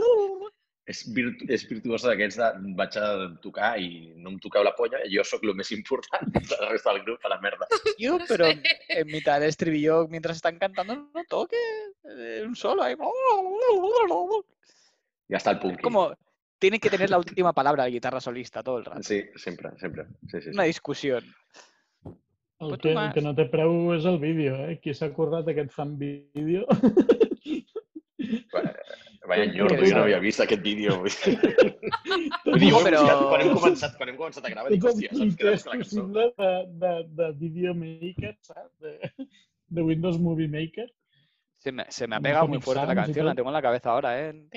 És, 0.87 1.01
virtu 1.15 1.47
és 1.51 1.65
virtuosa 1.67 2.13
d'aquests 2.13 2.37
de 2.39 2.75
vaig 2.79 2.95
a 2.99 3.07
tocar 3.43 3.73
i 3.83 4.13
no 4.23 4.31
em 4.31 4.37
toqueu 4.43 4.63
la 4.63 4.71
polla, 4.77 5.01
jo 5.11 5.25
sóc 5.27 5.43
el 5.43 5.55
més 5.59 5.73
important 5.75 6.29
de 6.35 6.43
la 6.61 6.69
resta 6.71 6.93
del 6.95 7.03
grup, 7.07 7.25
a 7.27 7.33
la 7.33 7.41
merda. 7.43 7.67
Tío, 7.97 8.19
pero 8.29 8.47
en 8.47 9.07
mitad 9.11 9.41
del 9.41 9.49
estribillo, 9.49 10.07
mientras 10.07 10.37
están 10.37 10.59
cantando, 10.59 10.95
no 10.95 11.25
toque. 11.29 11.59
eh, 12.05 12.45
Un 12.47 12.55
solo 12.55 12.83
ahí. 12.83 12.95
Ja 15.31 15.41
està 15.41 15.57
el 15.57 15.59
punk. 15.59 15.81
Es 15.81 15.83
como, 15.83 16.13
tiene 16.59 16.79
que 16.81 16.91
tener 16.91 17.11
la 17.11 17.19
última 17.19 17.53
palabra 17.53 17.85
la 17.85 17.91
guitarra 17.91 18.21
solista 18.21 18.63
todo 18.63 18.79
el 18.79 18.85
rato. 18.85 19.03
Sí, 19.03 19.23
sempre, 19.37 19.71
sempre. 19.79 20.05
Sí, 20.23 20.41
sí, 20.41 20.43
sí. 20.43 20.49
Una 20.51 20.65
discusión. 20.65 21.25
El 22.59 22.79
que, 22.79 22.89
tomar. 22.95 23.09
el 23.09 23.13
que 23.13 23.21
no 23.21 23.35
té 23.37 23.45
preu 23.53 23.93
és 23.93 24.07
el 24.09 24.17
vídeo, 24.19 24.55
eh? 24.65 24.79
Qui 24.81 24.95
s'ha 24.97 25.11
currat 25.13 25.49
aquest 25.53 25.75
fan 25.77 25.99
vídeo? 26.01 26.65
Vaya 29.29 29.45
enyordo, 29.45 29.77
Que 29.77 29.91
jo 29.91 29.97
no 29.97 30.03
havia 30.05 30.19
vist 30.23 30.41
aquest 30.41 30.63
vídeo. 30.63 31.01
Vull 31.03 32.61
dir, 32.61 32.71
No, 32.71 32.81
però- 32.81 33.29
quan 33.29 33.41
hem 33.43 33.53
començat, 33.57 33.97
quan 33.99 34.09
hem 34.09 34.17
començat 34.17 34.45
a 34.47 34.51
gravar, 34.55 34.71
dic, 34.71 34.85
hòstia, 34.87 35.11
el 35.13 35.19
saps 35.19 35.37
que 35.37 35.53
és 35.53 35.67
la 35.67 35.73
cançó? 35.73 36.05
de, 36.15 36.27
de, 36.85 36.93
de 37.19 37.31
Video 37.41 37.75
Maker, 37.75 38.37
saps? 38.41 38.71
De, 38.81 38.95
de 39.69 39.83
Windows 39.83 40.19
Movie 40.19 40.49
Maker. 40.49 40.87
Se 41.59 41.73
me, 41.73 41.85
se 41.89 42.07
me 42.07 42.21
pegado 42.21 42.49
muy 42.49 42.61
fuerte 42.61 42.87
la 42.87 42.95
canción, 42.95 43.27
la 43.27 43.35
tengo 43.35 43.49
en 43.49 43.55
la 43.55 43.63
cabeza 43.63 43.91
ahora, 43.91 44.21
¿eh? 44.21 44.49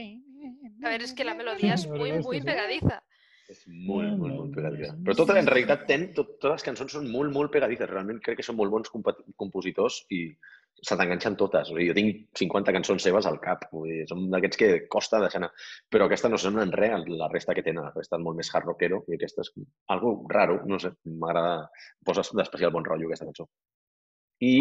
A 0.83 0.89
ver, 0.89 1.01
es 1.01 1.13
que 1.13 1.23
la 1.23 1.33
melodía 1.33 1.73
es 1.73 1.85
La 1.87 1.95
muy, 1.95 2.11
muy 2.19 2.41
pegadiza. 2.41 3.03
És 3.49 3.63
molt, 3.65 4.13
molt, 4.13 4.35
molt 4.35 4.51
Mm, 4.51 4.55
pegadiza. 4.55 4.91
Però 5.01 5.15
tot, 5.17 5.31
en 5.33 5.47
realitat, 5.49 5.87
ten, 5.89 6.03
tot, 6.13 6.35
totes 6.37 6.59
les 6.59 6.65
cançons 6.67 6.93
són 6.93 7.07
molt, 7.09 7.33
molt 7.33 7.51
pegadices. 7.51 7.89
Realment 7.89 8.19
crec 8.21 8.37
que 8.37 8.45
són 8.45 8.55
molt 8.59 8.69
bons 8.69 8.91
compositors 9.41 10.03
i 10.13 10.19
se 10.81 10.95
t'enganxen 10.95 11.35
totes. 11.39 11.71
O 11.71 11.73
sigui, 11.73 11.87
jo 11.89 11.95
tinc 11.97 12.27
50 12.37 12.75
cançons 12.77 13.07
seves 13.07 13.25
al 13.25 13.39
cap. 13.41 13.65
Vull 13.73 13.89
dir, 13.89 14.03
són 14.11 14.29
d'aquests 14.29 14.61
que 14.61 14.69
costa 14.87 15.23
deixar 15.23 15.41
anar. 15.41 15.49
Però 15.89 16.05
aquesta 16.05 16.29
no 16.29 16.37
sona 16.37 16.61
en 16.67 16.75
res, 16.77 17.09
la 17.09 17.31
resta 17.33 17.57
que 17.57 17.65
tenen. 17.65 17.89
La 17.89 17.95
resta 17.95 18.19
és 18.19 18.23
molt 18.27 18.37
més 18.37 18.53
hard 18.53 18.69
rockero 18.69 19.01
i 19.09 19.17
aquesta 19.17 19.41
és 19.41 19.51
algo 19.97 20.13
raro, 20.29 20.61
no 20.69 20.77
sé, 20.79 20.93
m'agrada, 21.09 21.71
posa 22.05 22.27
d'especial 22.29 22.71
bon 22.75 22.85
rotllo 22.85 23.09
aquesta 23.09 23.25
cançó. 23.31 23.49
I 24.41 24.51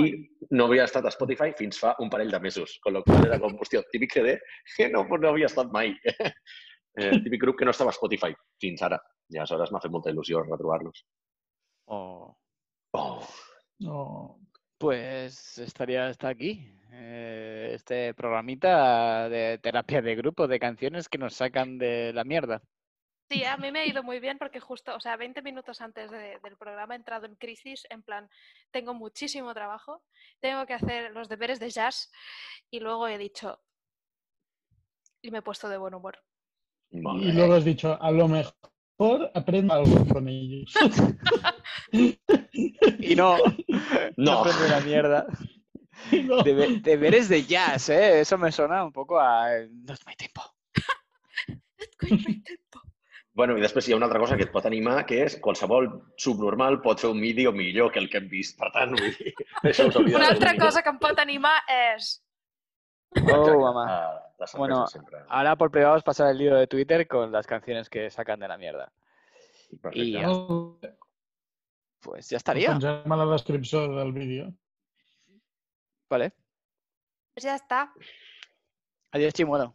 no 0.50 0.66
havia 0.66 0.84
estat 0.88 1.06
a 1.06 1.12
Spotify 1.14 1.52
fins 1.58 1.78
fa 1.78 1.92
un 2.02 2.10
parell 2.10 2.32
de 2.34 2.40
mesos, 2.40 2.78
con 2.82 2.96
lo 2.96 3.04
qual 3.06 3.26
era 3.26 3.38
com, 3.38 3.54
hòstia, 3.62 3.84
típic 3.92 4.12
CD 4.16 4.38
que 4.76 4.88
no, 4.90 5.04
no 5.06 5.28
havia 5.28 5.46
estat 5.46 5.70
mai. 5.72 5.94
Eh, 6.98 7.12
típic 7.22 7.38
grup 7.38 7.54
que 7.60 7.64
no 7.64 7.70
estava 7.70 7.92
a 7.92 7.94
Spotify 7.94 8.32
fins 8.58 8.80
ara. 8.82 8.96
I 9.30 9.38
aleshores 9.38 9.70
m'ha 9.70 9.78
fet 9.78 9.92
molta 9.94 10.10
il·lusió 10.10 10.40
retrobar-los. 10.42 11.04
Oh, 11.86 12.34
Oh, 12.92 13.22
No. 13.78 14.40
Pues 14.78 15.58
estaría 15.58 16.06
hasta 16.08 16.28
aquí. 16.28 16.74
eh, 16.90 17.72
este 17.74 18.14
programita 18.14 19.28
de 19.28 19.58
terapia 19.58 20.02
de 20.02 20.16
grupo, 20.16 20.48
de 20.48 20.58
canciones 20.58 21.08
que 21.08 21.18
nos 21.18 21.34
sacan 21.34 21.78
de 21.78 22.12
la 22.12 22.24
mierda. 22.24 22.62
Sí, 23.30 23.44
a 23.44 23.56
mí 23.58 23.70
me 23.70 23.80
ha 23.80 23.86
ido 23.86 24.02
muy 24.02 24.20
bien 24.20 24.38
porque 24.38 24.58
justo, 24.60 24.94
o 24.94 25.00
sea, 25.00 25.16
20 25.16 25.42
minutos 25.42 25.80
antes 25.82 26.10
de- 26.10 26.38
del 26.42 26.56
programa 26.56 26.94
he 26.94 26.96
entrado 26.96 27.26
en 27.26 27.34
crisis, 27.36 27.86
en 27.90 28.02
plan, 28.02 28.28
tengo 28.70 28.94
muchísimo 28.94 29.52
trabajo, 29.52 30.02
tengo 30.40 30.64
que 30.66 30.72
hacer 30.74 31.12
los 31.12 31.28
deberes 31.28 31.60
de 31.60 31.68
jazz 31.70 32.10
y 32.70 32.80
luego 32.80 33.06
he 33.06 33.18
dicho, 33.18 33.60
y 35.20 35.30
me 35.30 35.38
he 35.38 35.42
puesto 35.42 35.68
de 35.68 35.76
buen 35.76 35.94
humor. 35.94 36.18
Y 36.90 37.32
luego 37.32 37.54
has 37.54 37.64
dicho, 37.64 37.98
a 38.00 38.10
lo 38.10 38.28
mejor 38.28 39.30
aprenda 39.34 39.74
algo 39.74 40.06
con 40.08 40.26
ellos. 40.26 40.72
Y 41.92 43.14
no, 43.14 43.36
No. 44.16 44.32
aprendí 44.40 44.62
una 44.64 44.80
mierda. 44.80 45.26
No. 46.12 46.44
Debe- 46.44 46.80
deberes 46.80 47.28
de 47.28 47.42
jazz, 47.44 47.88
¿eh? 47.88 48.20
Eso 48.20 48.38
me 48.38 48.52
suena 48.52 48.84
un 48.84 48.92
poco 48.92 49.18
a... 49.18 49.48
No 49.68 49.92
es 49.94 50.06
mi 50.06 50.14
tiempo. 50.14 50.42
Bueno, 53.38 53.54
i 53.56 53.62
després 53.62 53.86
hi 53.86 53.92
ha 53.94 53.96
una 54.00 54.06
altra 54.08 54.18
cosa 54.18 54.36
que 54.36 54.42
et 54.48 54.50
pot 54.50 54.64
animar, 54.66 55.04
que 55.06 55.20
és 55.24 55.36
qualsevol 55.44 55.86
subnormal 56.18 56.80
pot 56.82 56.98
fer 56.98 57.10
un 57.12 57.20
vídeo 57.22 57.52
millor 57.54 57.92
que 57.94 58.00
el 58.02 58.08
que 58.10 58.18
hem 58.18 58.26
vist. 58.32 58.56
Per 58.58 58.70
tant, 58.74 58.96
vull 58.98 59.12
dir, 59.14 59.32
això 59.62 59.86
us 59.88 59.96
Una 60.00 60.32
altra 60.32 60.52
millor. 60.52 60.64
cosa 60.66 60.82
que 60.82 60.90
em 60.90 60.98
pot 60.98 61.20
animar 61.22 61.54
és... 61.70 62.16
Oh, 63.22 63.60
mamá. 63.62 63.84
Ah, 63.88 64.24
Bueno, 64.56 64.86
sempre. 64.86 65.18
Ahora 65.28 65.56
por 65.56 65.70
privado 65.70 65.96
os 65.96 66.02
pasar 66.04 66.30
el 66.30 66.38
lío 66.38 66.54
de 66.56 66.66
Twitter 66.68 67.06
con 67.08 67.32
las 67.32 67.46
canciones 67.46 67.88
que 67.90 68.08
sacan 68.10 68.38
de 68.38 68.46
la 68.48 68.56
mierda. 68.58 68.92
Perfecte. 69.82 69.98
i 69.98 70.12
ja. 70.14 70.30
Ho 70.30 70.78
Pues 72.00 72.28
ya 72.30 72.36
estaría, 72.36 72.70
pengem 72.74 73.12
a 73.12 73.16
la 73.16 73.26
descripció 73.32 73.80
del 73.96 74.12
vídeo. 74.12 74.52
¿vale? 76.10 76.32
Pues 77.34 77.44
ya 77.44 77.54
está. 77.56 77.92
Adiós, 79.12 79.32
Chimuelo. 79.34 79.74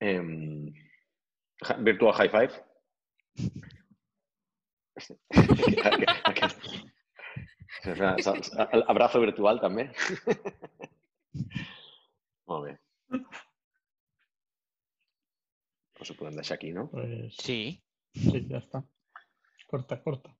Em, 0.00 0.72
ja- 0.74 0.91
virtual 1.84 2.14
High 2.14 2.30
Five. 2.30 2.52
El 8.72 8.84
abrazo 8.92 9.20
virtual, 9.20 9.60
també. 9.62 9.88
Molt 12.50 12.66
bé. 12.68 12.74
Pues 15.96 16.10
ho 16.10 16.16
podem 16.18 16.36
deixar 16.36 16.56
aquí, 16.58 16.72
no? 16.72 16.88
Pues, 16.90 17.34
Sí. 17.40 17.58
sí, 18.14 18.44
ja 18.50 18.58
està. 18.60 18.82
Corta, 19.70 20.00
corta. 20.02 20.34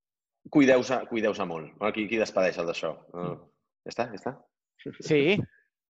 Cuideu-se 0.51 0.99
cuideu 1.09 1.33
molt. 1.47 1.73
Bueno, 1.79 1.93
qui, 1.95 2.09
qui 2.11 2.19
despedeix 2.19 2.59
el 2.59 2.67
d'això? 2.69 2.91
Uh, 3.15 3.37
ja 3.87 3.93
està? 3.95 4.09
Ja 4.11 4.19
està? 4.19 4.33
Sí. 5.07 5.39